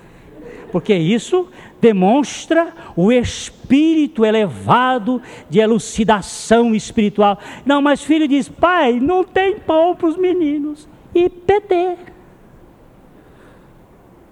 porque 0.71 0.93
isso 0.93 1.47
demonstra 1.79 2.73
o 2.95 3.11
espírito 3.11 4.25
elevado 4.25 5.21
de 5.49 5.59
elucidação 5.59 6.73
espiritual. 6.73 7.39
Não, 7.65 7.81
mas 7.81 8.03
filho 8.03 8.27
diz: 8.27 8.49
pai, 8.49 8.99
não 8.99 9.23
tem 9.23 9.57
pão 9.59 9.95
para 9.95 10.07
os 10.07 10.17
meninos. 10.17 10.87
E 11.13 11.29
PT. 11.29 11.97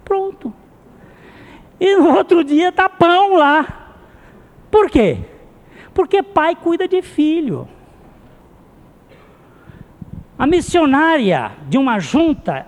Pronto. 0.04 0.52
E 1.80 1.96
no 1.96 2.16
outro 2.16 2.42
dia 2.44 2.68
está 2.68 2.88
pão 2.88 3.34
lá. 3.34 3.94
Por 4.70 4.90
quê? 4.90 5.18
Porque 5.92 6.22
pai 6.22 6.54
cuida 6.54 6.86
de 6.86 7.02
filho. 7.02 7.68
A 10.38 10.46
missionária 10.46 11.52
de 11.68 11.78
uma 11.78 11.98
junta 11.98 12.66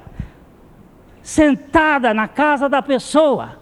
sentada 1.22 2.14
na 2.14 2.26
casa 2.26 2.68
da 2.68 2.80
pessoa, 2.80 3.57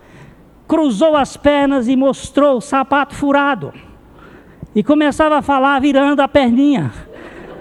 cruzou 0.67 1.17
as 1.17 1.37
pernas 1.37 1.89
e 1.89 1.97
mostrou 1.97 2.59
o 2.59 2.61
sapato 2.61 3.15
furado. 3.15 3.73
E 4.75 4.83
começava 4.83 5.39
a 5.39 5.43
falar 5.43 5.81
virando 5.81 6.21
a 6.21 6.29
perninha 6.29 6.93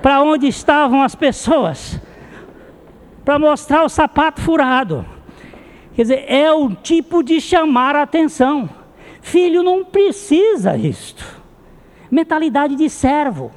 para 0.01 0.21
onde 0.21 0.47
estavam 0.47 1.01
as 1.01 1.15
pessoas, 1.15 1.99
para 3.23 3.39
mostrar 3.39 3.83
o 3.83 3.89
sapato 3.89 4.41
furado. 4.41 5.05
Quer 5.95 6.01
dizer, 6.01 6.25
é 6.27 6.51
o 6.51 6.75
tipo 6.75 7.23
de 7.23 7.39
chamar 7.39 7.95
a 7.95 8.01
atenção. 8.01 8.69
Filho 9.21 9.63
não 9.63 9.83
precisa 9.83 10.75
isto. 10.75 11.25
Mentalidade 12.11 12.75
de 12.75 12.89
servo. 12.89 13.51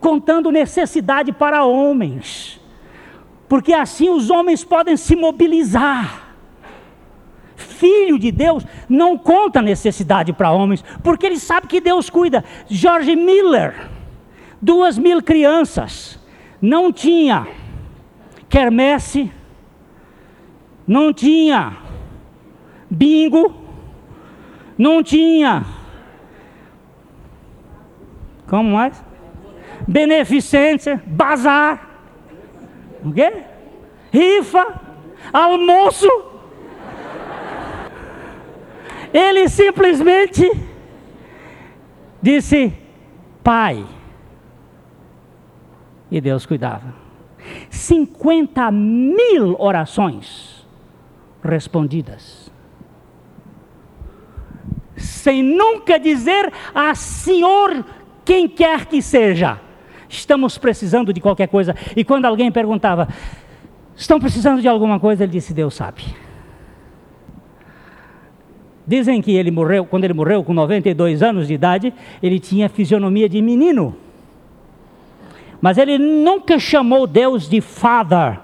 Contando 0.00 0.50
necessidade 0.50 1.32
para 1.32 1.64
homens 1.64 2.60
porque 3.52 3.74
assim 3.74 4.08
os 4.08 4.30
homens 4.30 4.64
podem 4.64 4.96
se 4.96 5.14
mobilizar. 5.14 6.31
Filho 7.82 8.16
de 8.16 8.30
Deus 8.30 8.64
não 8.88 9.18
conta 9.18 9.60
necessidade 9.60 10.32
para 10.32 10.52
homens, 10.52 10.84
porque 11.02 11.26
ele 11.26 11.36
sabe 11.36 11.66
que 11.66 11.80
Deus 11.80 12.08
cuida. 12.08 12.44
George 12.68 13.16
Miller, 13.16 13.90
duas 14.60 14.96
mil 14.96 15.20
crianças, 15.20 16.16
não 16.60 16.92
tinha 16.92 17.44
quermesse, 18.48 19.32
não 20.86 21.12
tinha 21.12 21.76
bingo, 22.88 23.52
não 24.78 25.02
tinha. 25.02 25.64
Como 28.46 28.74
mais? 28.74 29.02
Beneficência, 29.88 31.02
bazar 31.04 31.88
o 33.02 33.12
quê? 33.12 33.42
Rifa, 34.12 34.80
almoço. 35.32 36.31
Ele 39.12 39.48
simplesmente 39.48 40.50
disse: 42.20 42.72
Pai. 43.42 43.84
E 46.10 46.20
Deus 46.20 46.46
cuidava. 46.46 46.94
50 47.70 48.70
mil 48.70 49.56
orações 49.58 50.66
respondidas. 51.42 52.50
Sem 54.96 55.42
nunca 55.42 55.98
dizer 55.98 56.52
a 56.74 56.94
Senhor, 56.94 57.84
quem 58.24 58.48
quer 58.48 58.86
que 58.86 59.02
seja 59.02 59.60
estamos 60.08 60.58
precisando 60.58 61.12
de 61.12 61.20
qualquer 61.20 61.48
coisa. 61.48 61.74
E 61.96 62.04
quando 62.04 62.26
alguém 62.26 62.52
perguntava, 62.52 63.08
estão 63.96 64.20
precisando 64.20 64.60
de 64.60 64.68
alguma 64.68 65.00
coisa, 65.00 65.24
ele 65.24 65.32
disse: 65.32 65.54
Deus 65.54 65.74
sabe. 65.74 66.04
Dizem 68.92 69.22
que 69.22 69.34
ele 69.34 69.50
morreu, 69.50 69.86
quando 69.86 70.04
ele 70.04 70.12
morreu 70.12 70.44
com 70.44 70.52
92 70.52 71.22
anos 71.22 71.48
de 71.48 71.54
idade, 71.54 71.94
ele 72.22 72.38
tinha 72.38 72.68
fisionomia 72.68 73.26
de 73.26 73.40
menino. 73.40 73.96
Mas 75.62 75.78
ele 75.78 75.96
nunca 75.96 76.58
chamou 76.58 77.06
Deus 77.06 77.48
de 77.48 77.62
Father, 77.62 78.38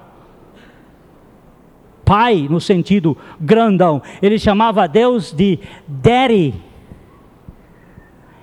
pai 2.03 2.47
no 2.49 2.63
sentido 2.63 3.15
grandão. 3.39 4.01
Ele 4.23 4.39
chamava 4.39 4.89
Deus 4.89 5.33
de 5.33 5.59
Daddy. 5.87 6.55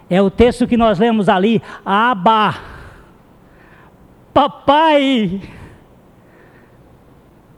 É 0.08 0.22
o 0.22 0.30
texto 0.30 0.68
que 0.68 0.78
nós 0.78 1.00
lemos 1.00 1.28
ali, 1.28 1.60
Abba, 1.84 2.56
papai, 4.32 5.42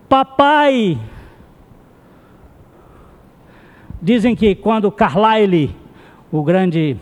papai. 0.08 0.98
Dizem 4.02 4.36
que 4.36 4.54
quando 4.54 4.92
Carlyle, 4.92 5.76
o 6.32 6.44
grande 6.44 6.98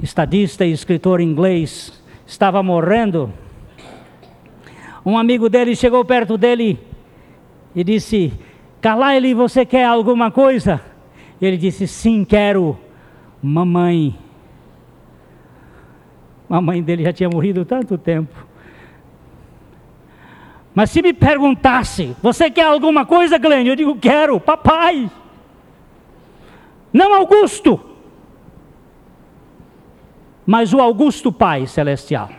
estadista 0.00 0.64
e 0.64 0.70
escritor 0.70 1.20
inglês, 1.20 2.02
estava 2.24 2.62
morrendo, 2.62 3.32
um 5.04 5.18
amigo 5.18 5.48
dele 5.48 5.74
chegou 5.74 6.04
perto 6.04 6.38
dele 6.38 6.78
e 7.74 7.82
disse: 7.82 8.32
Carlyle, 8.80 9.34
você 9.34 9.66
quer 9.66 9.84
alguma 9.84 10.30
coisa? 10.30 10.80
Ele 11.42 11.56
disse: 11.56 11.88
Sim, 11.88 12.24
quero, 12.24 12.78
mamãe. 13.42 14.16
A 16.48 16.60
mãe 16.60 16.80
dele 16.80 17.02
já 17.02 17.12
tinha 17.12 17.28
morrido 17.28 17.64
tanto 17.64 17.98
tempo. 17.98 18.46
Mas 20.72 20.90
se 20.90 21.02
me 21.02 21.12
perguntasse, 21.12 22.14
você 22.22 22.48
quer 22.48 22.66
alguma 22.66 23.04
coisa, 23.04 23.38
Glenn? 23.38 23.66
Eu 23.66 23.74
digo, 23.74 23.96
quero, 23.96 24.38
papai 24.38 25.10
não 26.96 27.14
Augusto, 27.14 27.78
mas 30.46 30.72
o 30.72 30.80
Augusto 30.80 31.30
Pai 31.30 31.66
Celestial. 31.66 32.30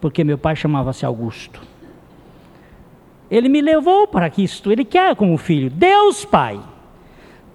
Porque 0.00 0.22
meu 0.22 0.38
pai 0.38 0.54
chamava-se 0.54 1.04
Augusto. 1.04 1.60
Ele 3.28 3.48
me 3.48 3.60
levou 3.60 4.06
para 4.06 4.30
Cristo, 4.30 4.70
ele 4.70 4.84
quer 4.84 5.16
como 5.16 5.36
filho. 5.36 5.68
Deus 5.68 6.24
Pai 6.24 6.60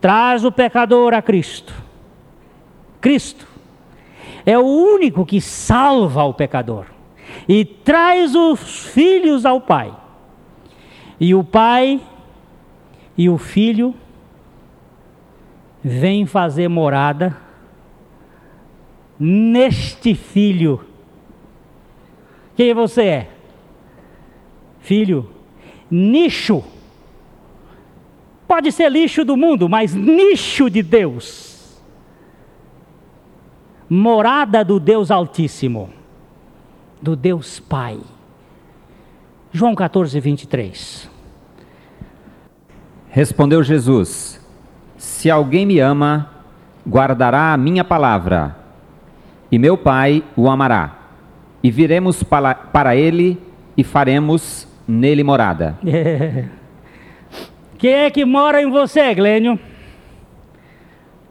traz 0.02 0.44
o 0.44 0.52
pecador 0.52 1.14
a 1.14 1.22
Cristo. 1.22 1.74
Cristo 3.00 3.48
é 4.46 4.58
o 4.58 4.66
único 4.66 5.26
que 5.26 5.40
salva 5.40 6.24
o 6.26 6.34
pecador 6.34 6.88
e 7.48 7.64
traz 7.64 8.36
os 8.36 8.88
filhos 8.88 9.46
ao 9.46 9.62
Pai. 9.62 9.96
E 11.18 11.34
o 11.34 11.44
Pai 11.44 12.02
e 13.22 13.30
o 13.30 13.38
filho 13.38 13.94
vem 15.84 16.26
fazer 16.26 16.68
morada 16.68 17.38
neste 19.20 20.16
filho. 20.16 20.84
Quem 22.56 22.74
você 22.74 23.04
é? 23.04 23.30
Filho. 24.80 25.30
Nicho. 25.92 26.64
Pode 28.48 28.72
ser 28.72 28.92
lixo 28.92 29.24
do 29.24 29.38
mundo, 29.38 29.70
mas 29.70 29.94
nicho 29.94 30.68
de 30.68 30.82
Deus. 30.82 31.80
Morada 33.88 34.66
do 34.66 34.80
Deus 34.80 35.12
Altíssimo, 35.12 35.92
do 37.00 37.16
Deus 37.16 37.60
Pai. 37.60 38.00
João 39.54 39.76
14, 39.76 40.20
23. 40.20 41.11
Respondeu 43.12 43.62
Jesus: 43.62 44.40
Se 44.98 45.30
alguém 45.30 45.66
me 45.66 45.80
ama, 45.80 46.32
guardará 46.88 47.52
a 47.52 47.58
minha 47.58 47.84
palavra, 47.84 48.56
e 49.52 49.60
meu 49.60 49.78
Pai 49.78 50.24
o 50.36 50.50
amará. 50.50 50.98
E 51.62 51.70
viremos 51.70 52.24
para, 52.24 52.56
para 52.56 52.96
ele 52.96 53.38
e 53.76 53.84
faremos 53.84 54.66
nele 54.88 55.24
morada. 55.24 55.78
Quem 57.78 57.92
é 57.92 58.10
que 58.10 58.24
mora 58.24 58.62
em 58.62 58.70
você, 58.70 59.14
Glênio? 59.14 59.60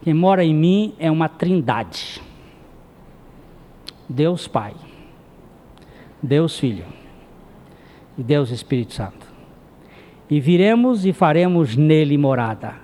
Quem 0.03 0.12
mora 0.12 0.45
em 0.45 0.55
mim 0.55 0.95
é 0.99 1.11
uma 1.11 1.28
trindade. 1.28 2.20
Deus 4.09 4.47
Pai, 4.47 4.74
Deus 6.22 6.59
Filho 6.59 6.85
e 8.18 8.22
Deus 8.22 8.51
Espírito 8.51 8.93
Santo 8.93 9.30
e 10.31 10.39
viremos 10.39 11.05
e 11.05 11.12
faremos 11.12 11.76
nele 11.76 12.16
morada. 12.16 12.74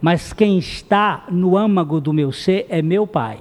Mas 0.00 0.32
quem 0.32 0.58
está 0.58 1.24
no 1.30 1.56
âmago 1.56 2.00
do 2.00 2.12
meu 2.12 2.32
ser 2.32 2.66
é 2.68 2.82
meu 2.82 3.06
Pai. 3.06 3.38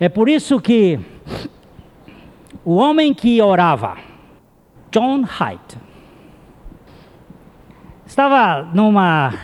É 0.00 0.08
por 0.08 0.28
isso 0.28 0.58
que 0.58 0.98
o 2.64 2.76
homem 2.76 3.12
que 3.12 3.40
orava, 3.42 3.98
John 4.90 5.24
Haidt, 5.38 5.76
estava 8.06 8.62
numa 8.72 9.34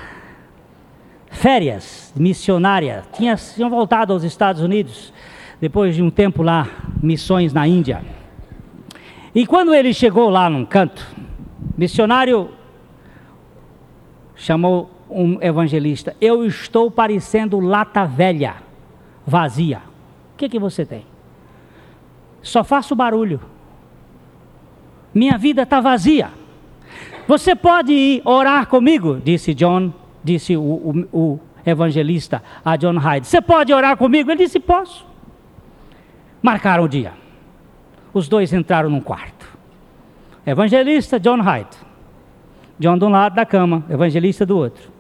férias 1.31 2.13
missionária, 2.17 3.05
tinha, 3.13 3.37
tinha 3.37 3.69
voltado 3.69 4.15
aos 4.15 4.25
Estados 4.25 4.63
Unidos, 4.63 5.13
depois 5.61 5.95
de 5.95 6.03
um 6.03 6.11
tempo 6.11 6.43
lá, 6.43 6.67
missões 7.03 7.53
na 7.53 7.69
Índia. 7.69 8.03
E 9.35 9.47
quando 9.47 9.75
ele 9.75 9.93
chegou 9.93 10.31
lá 10.31 10.49
num 10.49 10.65
canto, 10.65 11.07
missionário 11.77 12.58
chamou 14.39 14.89
um 15.11 15.43
evangelista: 15.43 16.17
Eu 16.21 16.47
estou 16.47 16.91
parecendo 16.91 17.61
lata 17.61 18.07
velha, 18.07 18.55
vazia. 19.27 19.83
O 20.33 20.39
que, 20.39 20.49
que 20.49 20.59
você 20.59 20.87
tem? 20.87 21.05
Só 22.41 22.65
faço 22.65 22.95
barulho. 22.95 23.41
Minha 25.13 25.37
vida 25.37 25.63
está 25.63 25.81
vazia. 25.81 26.31
Você 27.27 27.55
pode 27.55 27.93
ir 27.93 28.23
orar 28.25 28.67
comigo? 28.69 29.21
Disse 29.23 29.53
John, 29.53 29.93
disse 30.23 30.57
o, 30.57 30.63
o, 30.63 31.09
o 31.13 31.41
evangelista 31.67 32.43
a 32.65 32.77
John 32.77 32.97
Hyde. 32.97 33.27
Você 33.27 33.43
pode 33.43 33.73
orar 33.73 33.97
comigo? 33.97 34.31
Ele 34.31 34.45
disse: 34.45 34.61
Posso. 34.61 35.05
Marcaram 36.41 36.85
o 36.85 36.89
dia. 36.89 37.13
Os 38.15 38.29
dois 38.29 38.53
entraram 38.53 38.89
num 38.89 39.01
quarto. 39.01 39.47
Evangelista 40.47 41.19
John 41.19 41.43
Hyde 41.43 41.88
John 42.79 42.97
de 42.97 43.05
um 43.05 43.09
lado 43.09 43.35
da 43.35 43.45
cama, 43.45 43.85
evangelista 43.91 44.47
do 44.47 44.57
outro. 44.57 44.91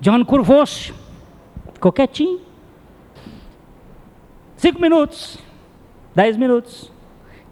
John 0.00 0.24
curvou-se, 0.24 0.92
ficou 1.72 1.92
quietinho. 1.92 2.40
Cinco 4.56 4.80
minutos, 4.80 5.38
dez 6.14 6.36
minutos, 6.36 6.90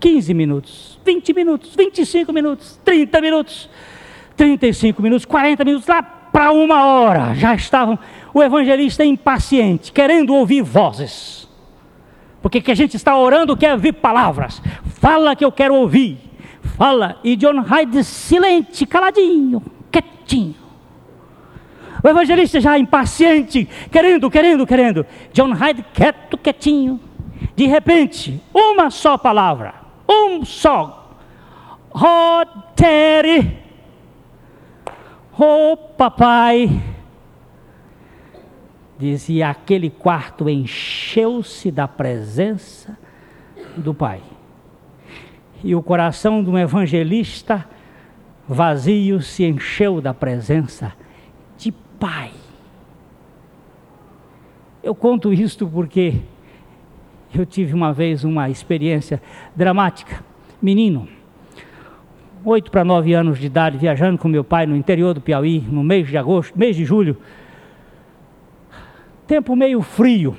quinze 0.00 0.34
minutos, 0.34 0.98
vinte 1.04 1.32
minutos, 1.32 1.74
vinte 1.76 1.98
e 2.00 2.06
cinco 2.06 2.32
minutos, 2.32 2.78
trinta 2.84 3.20
minutos, 3.20 3.70
trinta 4.36 4.66
e 4.66 4.74
cinco 4.74 5.00
minutos, 5.00 5.24
quarenta 5.24 5.64
minutos, 5.64 5.86
lá 5.86 6.02
para 6.02 6.50
uma 6.52 6.84
hora. 6.84 7.34
Já 7.34 7.54
estavam, 7.54 7.98
o 8.34 8.42
evangelista 8.42 9.04
impaciente, 9.04 9.92
querendo 9.92 10.34
ouvir 10.34 10.62
vozes. 10.62 11.48
Porque 12.42 12.60
que 12.60 12.70
a 12.70 12.74
gente 12.74 12.96
está 12.96 13.16
orando 13.16 13.56
quer 13.56 13.72
ouvir 13.72 13.92
palavras. 13.94 14.60
Fala 14.84 15.34
que 15.34 15.44
eu 15.44 15.50
quero 15.50 15.74
ouvir 15.74 16.18
fala 16.76 17.18
e 17.24 17.36
John 17.36 17.60
Hyde 17.60 18.04
silente, 18.04 18.86
caladinho, 18.86 19.62
quietinho. 19.90 20.54
O 22.02 22.08
evangelista 22.08 22.60
já 22.60 22.78
impaciente, 22.78 23.68
querendo, 23.90 24.30
querendo, 24.30 24.66
querendo. 24.66 25.06
John 25.32 25.52
Hyde 25.52 25.84
quieto, 25.92 26.38
quietinho. 26.38 27.00
De 27.56 27.66
repente, 27.66 28.40
uma 28.54 28.90
só 28.90 29.18
palavra, 29.18 29.74
um 30.08 30.44
só. 30.44 31.16
Oh, 31.90 32.44
Terry. 32.76 33.58
Oh, 35.36 35.76
papai. 35.76 36.80
Dizia 38.98 39.50
aquele 39.50 39.90
quarto 39.90 40.48
encheu-se 40.48 41.70
da 41.70 41.86
presença 41.86 42.98
do 43.76 43.94
pai 43.94 44.20
e 45.62 45.74
o 45.74 45.82
coração 45.82 46.42
de 46.42 46.50
um 46.50 46.58
evangelista 46.58 47.64
vazio 48.46 49.20
se 49.20 49.44
encheu 49.44 50.00
da 50.00 50.14
presença 50.14 50.92
de 51.56 51.72
Pai. 51.72 52.30
Eu 54.82 54.94
conto 54.94 55.32
isto 55.32 55.66
porque 55.66 56.14
eu 57.34 57.44
tive 57.44 57.74
uma 57.74 57.92
vez 57.92 58.24
uma 58.24 58.48
experiência 58.48 59.20
dramática. 59.54 60.24
Menino, 60.62 61.08
oito 62.44 62.70
para 62.70 62.84
nove 62.84 63.12
anos 63.12 63.38
de 63.38 63.46
idade, 63.46 63.76
viajando 63.76 64.18
com 64.18 64.28
meu 64.28 64.44
pai 64.44 64.66
no 64.66 64.76
interior 64.76 65.12
do 65.12 65.20
Piauí, 65.20 65.60
no 65.60 65.82
mês 65.82 66.08
de 66.08 66.16
agosto, 66.16 66.58
mês 66.58 66.76
de 66.76 66.84
julho. 66.84 67.16
Tempo 69.26 69.54
meio 69.54 69.82
frio, 69.82 70.36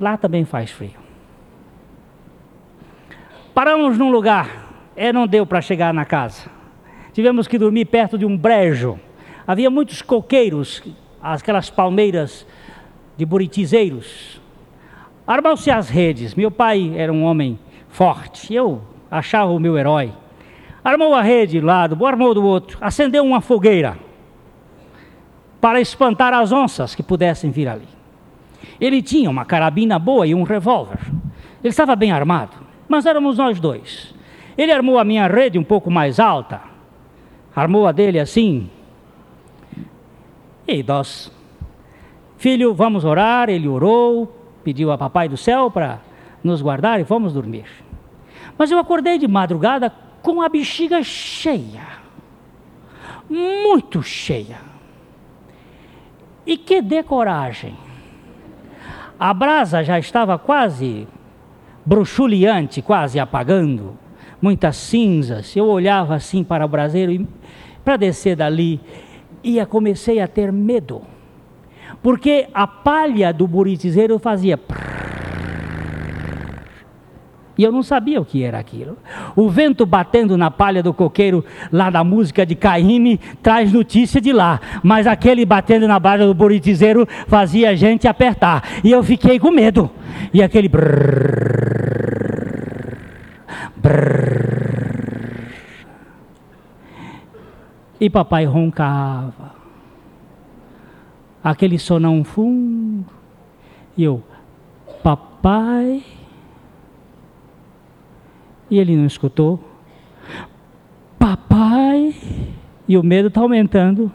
Lá 0.00 0.16
também 0.16 0.44
faz 0.44 0.70
frio. 0.70 1.07
Paramos 3.58 3.98
num 3.98 4.12
lugar, 4.12 4.68
é, 4.94 5.12
não 5.12 5.26
deu 5.26 5.44
para 5.44 5.60
chegar 5.60 5.92
na 5.92 6.04
casa. 6.04 6.48
Tivemos 7.12 7.48
que 7.48 7.58
dormir 7.58 7.86
perto 7.86 8.16
de 8.16 8.24
um 8.24 8.38
brejo. 8.38 9.00
Havia 9.44 9.68
muitos 9.68 10.00
coqueiros, 10.00 10.80
aquelas 11.20 11.68
palmeiras 11.68 12.46
de 13.16 13.26
buritizeiros. 13.26 14.40
Armam-se 15.26 15.72
as 15.72 15.88
redes. 15.88 16.36
Meu 16.36 16.52
pai 16.52 16.92
era 16.94 17.12
um 17.12 17.24
homem 17.24 17.58
forte, 17.88 18.54
eu 18.54 18.80
achava 19.10 19.50
o 19.50 19.58
meu 19.58 19.76
herói. 19.76 20.12
Armou 20.84 21.12
a 21.12 21.20
rede 21.20 21.58
de 21.58 21.64
um 21.64 21.66
lado, 21.66 22.06
armou 22.06 22.34
do 22.34 22.46
outro, 22.46 22.78
acendeu 22.80 23.24
uma 23.24 23.40
fogueira 23.40 23.98
para 25.60 25.80
espantar 25.80 26.32
as 26.32 26.52
onças 26.52 26.94
que 26.94 27.02
pudessem 27.02 27.50
vir 27.50 27.66
ali. 27.66 27.88
Ele 28.80 29.02
tinha 29.02 29.28
uma 29.28 29.44
carabina 29.44 29.98
boa 29.98 30.28
e 30.28 30.32
um 30.32 30.44
revólver. 30.44 31.00
Ele 31.60 31.70
estava 31.70 31.96
bem 31.96 32.12
armado, 32.12 32.67
mas 32.88 33.06
éramos 33.06 33.36
nós 33.36 33.60
dois. 33.60 34.14
Ele 34.56 34.72
armou 34.72 34.98
a 34.98 35.04
minha 35.04 35.26
rede 35.28 35.58
um 35.58 35.64
pouco 35.64 35.90
mais 35.90 36.18
alta, 36.18 36.62
armou 37.54 37.86
a 37.86 37.92
dele 37.92 38.18
assim. 38.18 38.70
E 40.66 40.82
nós, 40.82 41.30
filho, 42.36 42.74
vamos 42.74 43.04
orar. 43.04 43.48
Ele 43.48 43.68
orou, 43.68 44.34
pediu 44.64 44.90
a 44.90 44.98
Papai 44.98 45.28
do 45.28 45.36
Céu 45.36 45.70
para 45.70 46.00
nos 46.42 46.60
guardar 46.60 47.00
e 47.00 47.04
fomos 47.04 47.32
dormir. 47.32 47.66
Mas 48.56 48.70
eu 48.70 48.78
acordei 48.78 49.18
de 49.18 49.28
madrugada 49.28 49.92
com 50.22 50.42
a 50.42 50.48
bexiga 50.48 51.02
cheia, 51.02 51.86
muito 53.30 54.02
cheia. 54.02 54.58
E 56.44 56.56
que 56.56 56.82
decoragem! 56.82 57.76
A 59.20 59.34
brasa 59.34 59.82
já 59.82 59.98
estava 59.98 60.38
quase 60.38 61.06
bruxuleante, 61.88 62.82
quase 62.82 63.18
apagando, 63.18 63.96
muitas 64.42 64.76
cinzas. 64.76 65.56
Eu 65.56 65.64
olhava 65.64 66.14
assim 66.14 66.44
para 66.44 66.66
o 66.66 66.68
braseiro 66.68 67.10
e 67.10 67.26
para 67.82 67.96
descer 67.96 68.36
dali, 68.36 68.78
e 69.42 69.64
comecei 69.64 70.20
a 70.20 70.28
ter 70.28 70.52
medo. 70.52 71.00
Porque 72.02 72.46
a 72.52 72.66
palha 72.66 73.32
do 73.32 73.46
buritizeiro 73.46 74.18
fazia 74.18 74.58
prrr, 74.58 75.07
e 77.58 77.64
eu 77.64 77.72
não 77.72 77.82
sabia 77.82 78.20
o 78.20 78.24
que 78.24 78.44
era 78.44 78.56
aquilo. 78.56 78.96
O 79.34 79.50
vento 79.50 79.84
batendo 79.84 80.36
na 80.36 80.48
palha 80.48 80.80
do 80.80 80.94
coqueiro, 80.94 81.44
lá 81.72 81.90
da 81.90 82.04
música 82.04 82.46
de 82.46 82.54
Caíme, 82.54 83.18
traz 83.42 83.72
notícia 83.72 84.20
de 84.20 84.32
lá. 84.32 84.60
Mas 84.80 85.08
aquele 85.08 85.44
batendo 85.44 85.88
na 85.88 86.00
palha 86.00 86.24
do 86.24 86.32
buritizeiro 86.32 87.04
fazia 87.26 87.70
a 87.70 87.74
gente 87.74 88.06
apertar. 88.06 88.62
E 88.84 88.92
eu 88.92 89.02
fiquei 89.02 89.40
com 89.40 89.50
medo. 89.50 89.90
E 90.32 90.40
aquele. 90.40 90.70
E 98.00 98.08
papai 98.08 98.44
roncava. 98.44 99.58
Aquele 101.42 101.76
sonão 101.76 102.22
fundo. 102.22 103.04
E 103.96 104.04
eu, 104.04 104.22
papai 105.02 106.04
e 108.70 108.78
ele 108.78 108.96
não 108.96 109.06
escutou. 109.06 109.60
Papai! 111.18 112.14
E 112.86 112.96
o 112.96 113.02
medo 113.02 113.28
está 113.28 113.40
aumentando. 113.40 114.10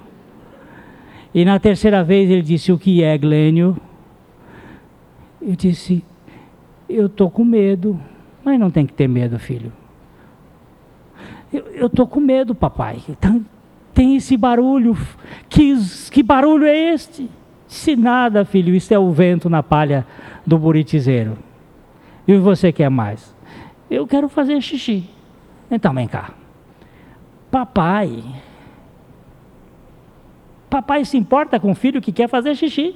E 1.33 1.43
na 1.43 1.59
terceira 1.59 2.03
vez 2.03 2.29
ele 2.29 2.41
disse: 2.41 2.71
O 2.71 2.77
que 2.77 3.03
é, 3.03 3.17
Glênio? 3.17 3.77
Eu 5.41 5.55
disse: 5.55 6.03
Eu 6.87 7.07
estou 7.07 7.29
com 7.29 7.43
medo. 7.43 7.99
Mas 8.43 8.59
não 8.59 8.69
tem 8.69 8.85
que 8.85 8.93
ter 8.93 9.07
medo, 9.07 9.39
filho. 9.39 9.71
Eu 11.51 11.87
estou 11.87 12.07
com 12.07 12.19
medo, 12.19 12.53
papai. 12.53 12.99
Então, 13.07 13.45
tem 13.93 14.15
esse 14.15 14.35
barulho. 14.35 14.97
Que, 15.47 15.75
que 16.11 16.23
barulho 16.23 16.65
é 16.65 16.93
este? 16.93 17.29
Se 17.67 17.95
nada, 17.95 18.43
filho, 18.43 18.73
isso 18.75 18.93
é 18.93 18.99
o 18.99 19.11
vento 19.11 19.49
na 19.49 19.63
palha 19.63 20.05
do 20.45 20.57
buritizeiro. 20.57 21.37
E 22.27 22.35
você 22.37 22.71
quer 22.71 22.89
mais? 22.89 23.32
Eu 23.93 24.07
quero 24.07 24.27
fazer 24.27 24.59
xixi. 24.59 25.07
Então 25.69 25.93
vem 25.93 26.07
cá. 26.07 26.31
Papai. 27.51 28.23
Papai 30.69 31.05
se 31.05 31.15
importa 31.15 31.59
com 31.59 31.71
o 31.71 31.75
filho 31.75 32.01
que 32.01 32.11
quer 32.11 32.27
fazer 32.27 32.55
xixi. 32.55 32.95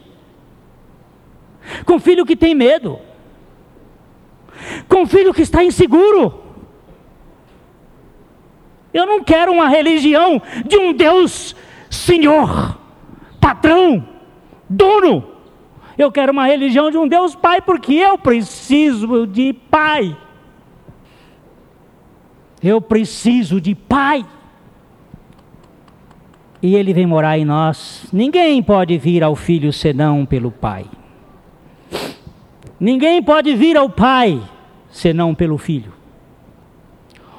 Com 1.85 1.95
o 1.95 1.99
filho 1.99 2.25
que 2.25 2.35
tem 2.35 2.55
medo. 2.55 2.99
Com 4.89 5.03
o 5.03 5.07
filho 5.07 5.33
que 5.33 5.43
está 5.43 5.63
inseguro. 5.63 6.43
Eu 8.91 9.05
não 9.05 9.23
quero 9.23 9.51
uma 9.51 9.67
religião 9.67 10.41
de 10.65 10.77
um 10.77 10.93
Deus 10.93 11.55
Senhor, 11.89 12.77
patrão, 13.39 14.07
dono. 14.67 15.35
Eu 15.97 16.11
quero 16.11 16.31
uma 16.31 16.45
religião 16.45 16.89
de 16.89 16.97
um 16.97 17.07
Deus 17.07 17.35
Pai, 17.35 17.61
porque 17.61 17.93
eu 17.93 18.17
preciso 18.17 19.27
de 19.27 19.53
Pai. 19.53 20.17
Eu 22.61 22.81
preciso 22.81 23.61
de 23.61 23.75
pai. 23.75 24.25
E 26.61 26.75
ele 26.75 26.93
vem 26.93 27.05
morar 27.05 27.37
em 27.37 27.45
nós. 27.45 28.07
Ninguém 28.11 28.61
pode 28.63 28.97
vir 28.97 29.23
ao 29.23 29.35
filho 29.35 29.71
senão 29.71 30.25
pelo 30.25 30.51
pai. 30.51 30.85
Ninguém 32.79 33.21
pode 33.21 33.55
vir 33.55 33.77
ao 33.77 33.89
pai 33.89 34.41
senão 34.89 35.35
pelo 35.35 35.57
filho. 35.57 35.93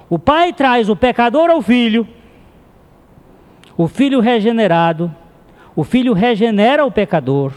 O 0.09 0.19
pai 0.19 0.53
traz 0.53 0.89
o 0.89 0.97
pecador 0.97 1.51
ao 1.51 1.61
filho. 1.61 2.07
O 3.77 3.87
filho 3.87 4.21
regenerado, 4.21 5.15
o 5.77 5.85
filho 5.85 6.13
regenera 6.13 6.85
o 6.85 6.91
pecador, 6.91 7.53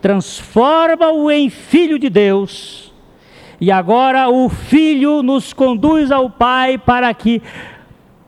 transforma-o 0.00 1.28
em 1.28 1.50
filho 1.50 1.98
de 1.98 2.08
Deus 2.08 2.89
e 3.60 3.70
agora 3.70 4.28
o 4.28 4.48
Filho 4.48 5.22
nos 5.22 5.52
conduz 5.52 6.10
ao 6.10 6.30
Pai 6.30 6.78
para 6.78 7.12
que 7.12 7.42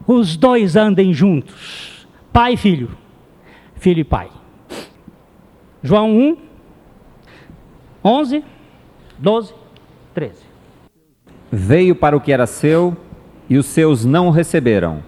os 0.05 0.37
dois 0.37 0.75
andem 0.75 1.13
juntos. 1.13 2.07
Pai 2.31 2.53
e 2.53 2.57
Filho. 2.57 2.91
Filho 3.75 4.01
e 4.01 4.03
Pai. 4.03 4.29
João 5.81 6.15
1, 6.15 6.37
11, 8.05 8.43
12, 9.17 9.53
13. 10.13 10.35
Veio 11.51 11.95
para 11.95 12.15
o 12.15 12.21
que 12.21 12.31
era 12.31 12.45
seu 12.45 12.95
e 13.49 13.57
os 13.57 13.65
seus 13.65 14.05
não 14.05 14.27
o 14.27 14.31
receberam. 14.31 15.03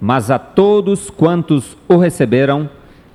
Mas 0.00 0.30
a 0.30 0.38
todos 0.38 1.08
quantos 1.08 1.76
o 1.88 1.96
receberam, 1.96 2.68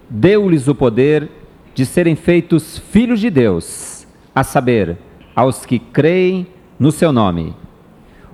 deu-lhes 0.09 0.67
o 0.67 0.73
poder 0.73 1.29
de 1.75 1.85
serem 1.85 2.15
feitos 2.15 2.77
filhos 2.77 3.19
de 3.19 3.29
Deus, 3.29 4.07
a 4.33 4.43
saber, 4.43 4.97
aos 5.41 5.65
que 5.65 5.79
creem 5.79 6.45
no 6.77 6.91
seu 6.91 7.11
nome, 7.11 7.55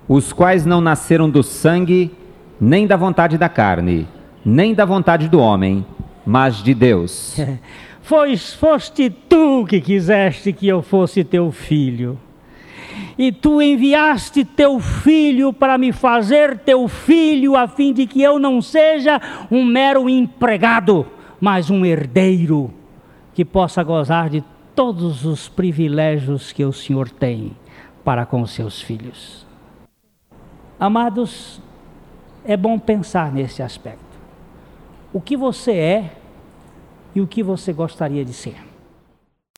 os 0.09 0.33
quais 0.33 0.65
não 0.65 0.81
nasceram 0.81 1.29
do 1.29 1.41
sangue, 1.41 2.11
nem 2.59 2.85
da 2.85 2.97
vontade 2.97 3.37
da 3.37 3.47
carne, 3.47 4.05
nem 4.43 4.73
da 4.73 4.83
vontade 4.83 5.29
do 5.29 5.39
homem, 5.39 5.85
mas 6.25 6.61
de 6.61 6.73
Deus. 6.73 7.37
Pois 8.09 8.53
foste 8.53 9.09
tu 9.09 9.65
que 9.65 9.81
quiseste 9.81 10.53
que 10.53 10.65
eu 10.65 10.81
fosse 10.81 11.25
teu 11.25 11.51
filho. 11.51 12.17
E 13.17 13.33
tu 13.33 13.61
enviaste 13.61 14.45
teu 14.45 14.79
filho 14.79 15.51
para 15.51 15.77
me 15.77 15.91
fazer 15.91 16.57
teu 16.59 16.87
filho, 16.87 17.57
a 17.57 17.67
fim 17.67 17.91
de 17.91 18.07
que 18.07 18.21
eu 18.21 18.39
não 18.39 18.61
seja 18.61 19.19
um 19.51 19.65
mero 19.65 20.07
empregado, 20.07 21.05
mas 21.41 21.69
um 21.69 21.85
herdeiro 21.85 22.73
que 23.33 23.43
possa 23.43 23.83
gozar 23.83 24.29
de 24.29 24.41
todos 24.77 25.25
os 25.25 25.49
privilégios 25.49 26.53
que 26.53 26.63
o 26.63 26.71
Senhor 26.71 27.09
tem 27.09 27.57
para 28.03 28.27
com 28.27 28.43
os 28.43 28.51
seus 28.51 28.79
filhos. 28.79 29.43
Amados, 30.79 31.59
é 32.45 32.55
bom 32.55 32.77
pensar 32.77 33.33
nesse 33.33 33.63
aspecto. 33.63 34.05
O 35.11 35.19
que 35.19 35.35
você 35.35 35.71
é 35.71 36.11
e 37.15 37.19
o 37.19 37.25
que 37.25 37.41
você 37.41 37.73
gostaria 37.73 38.23
de 38.23 38.33
ser. 38.33 38.66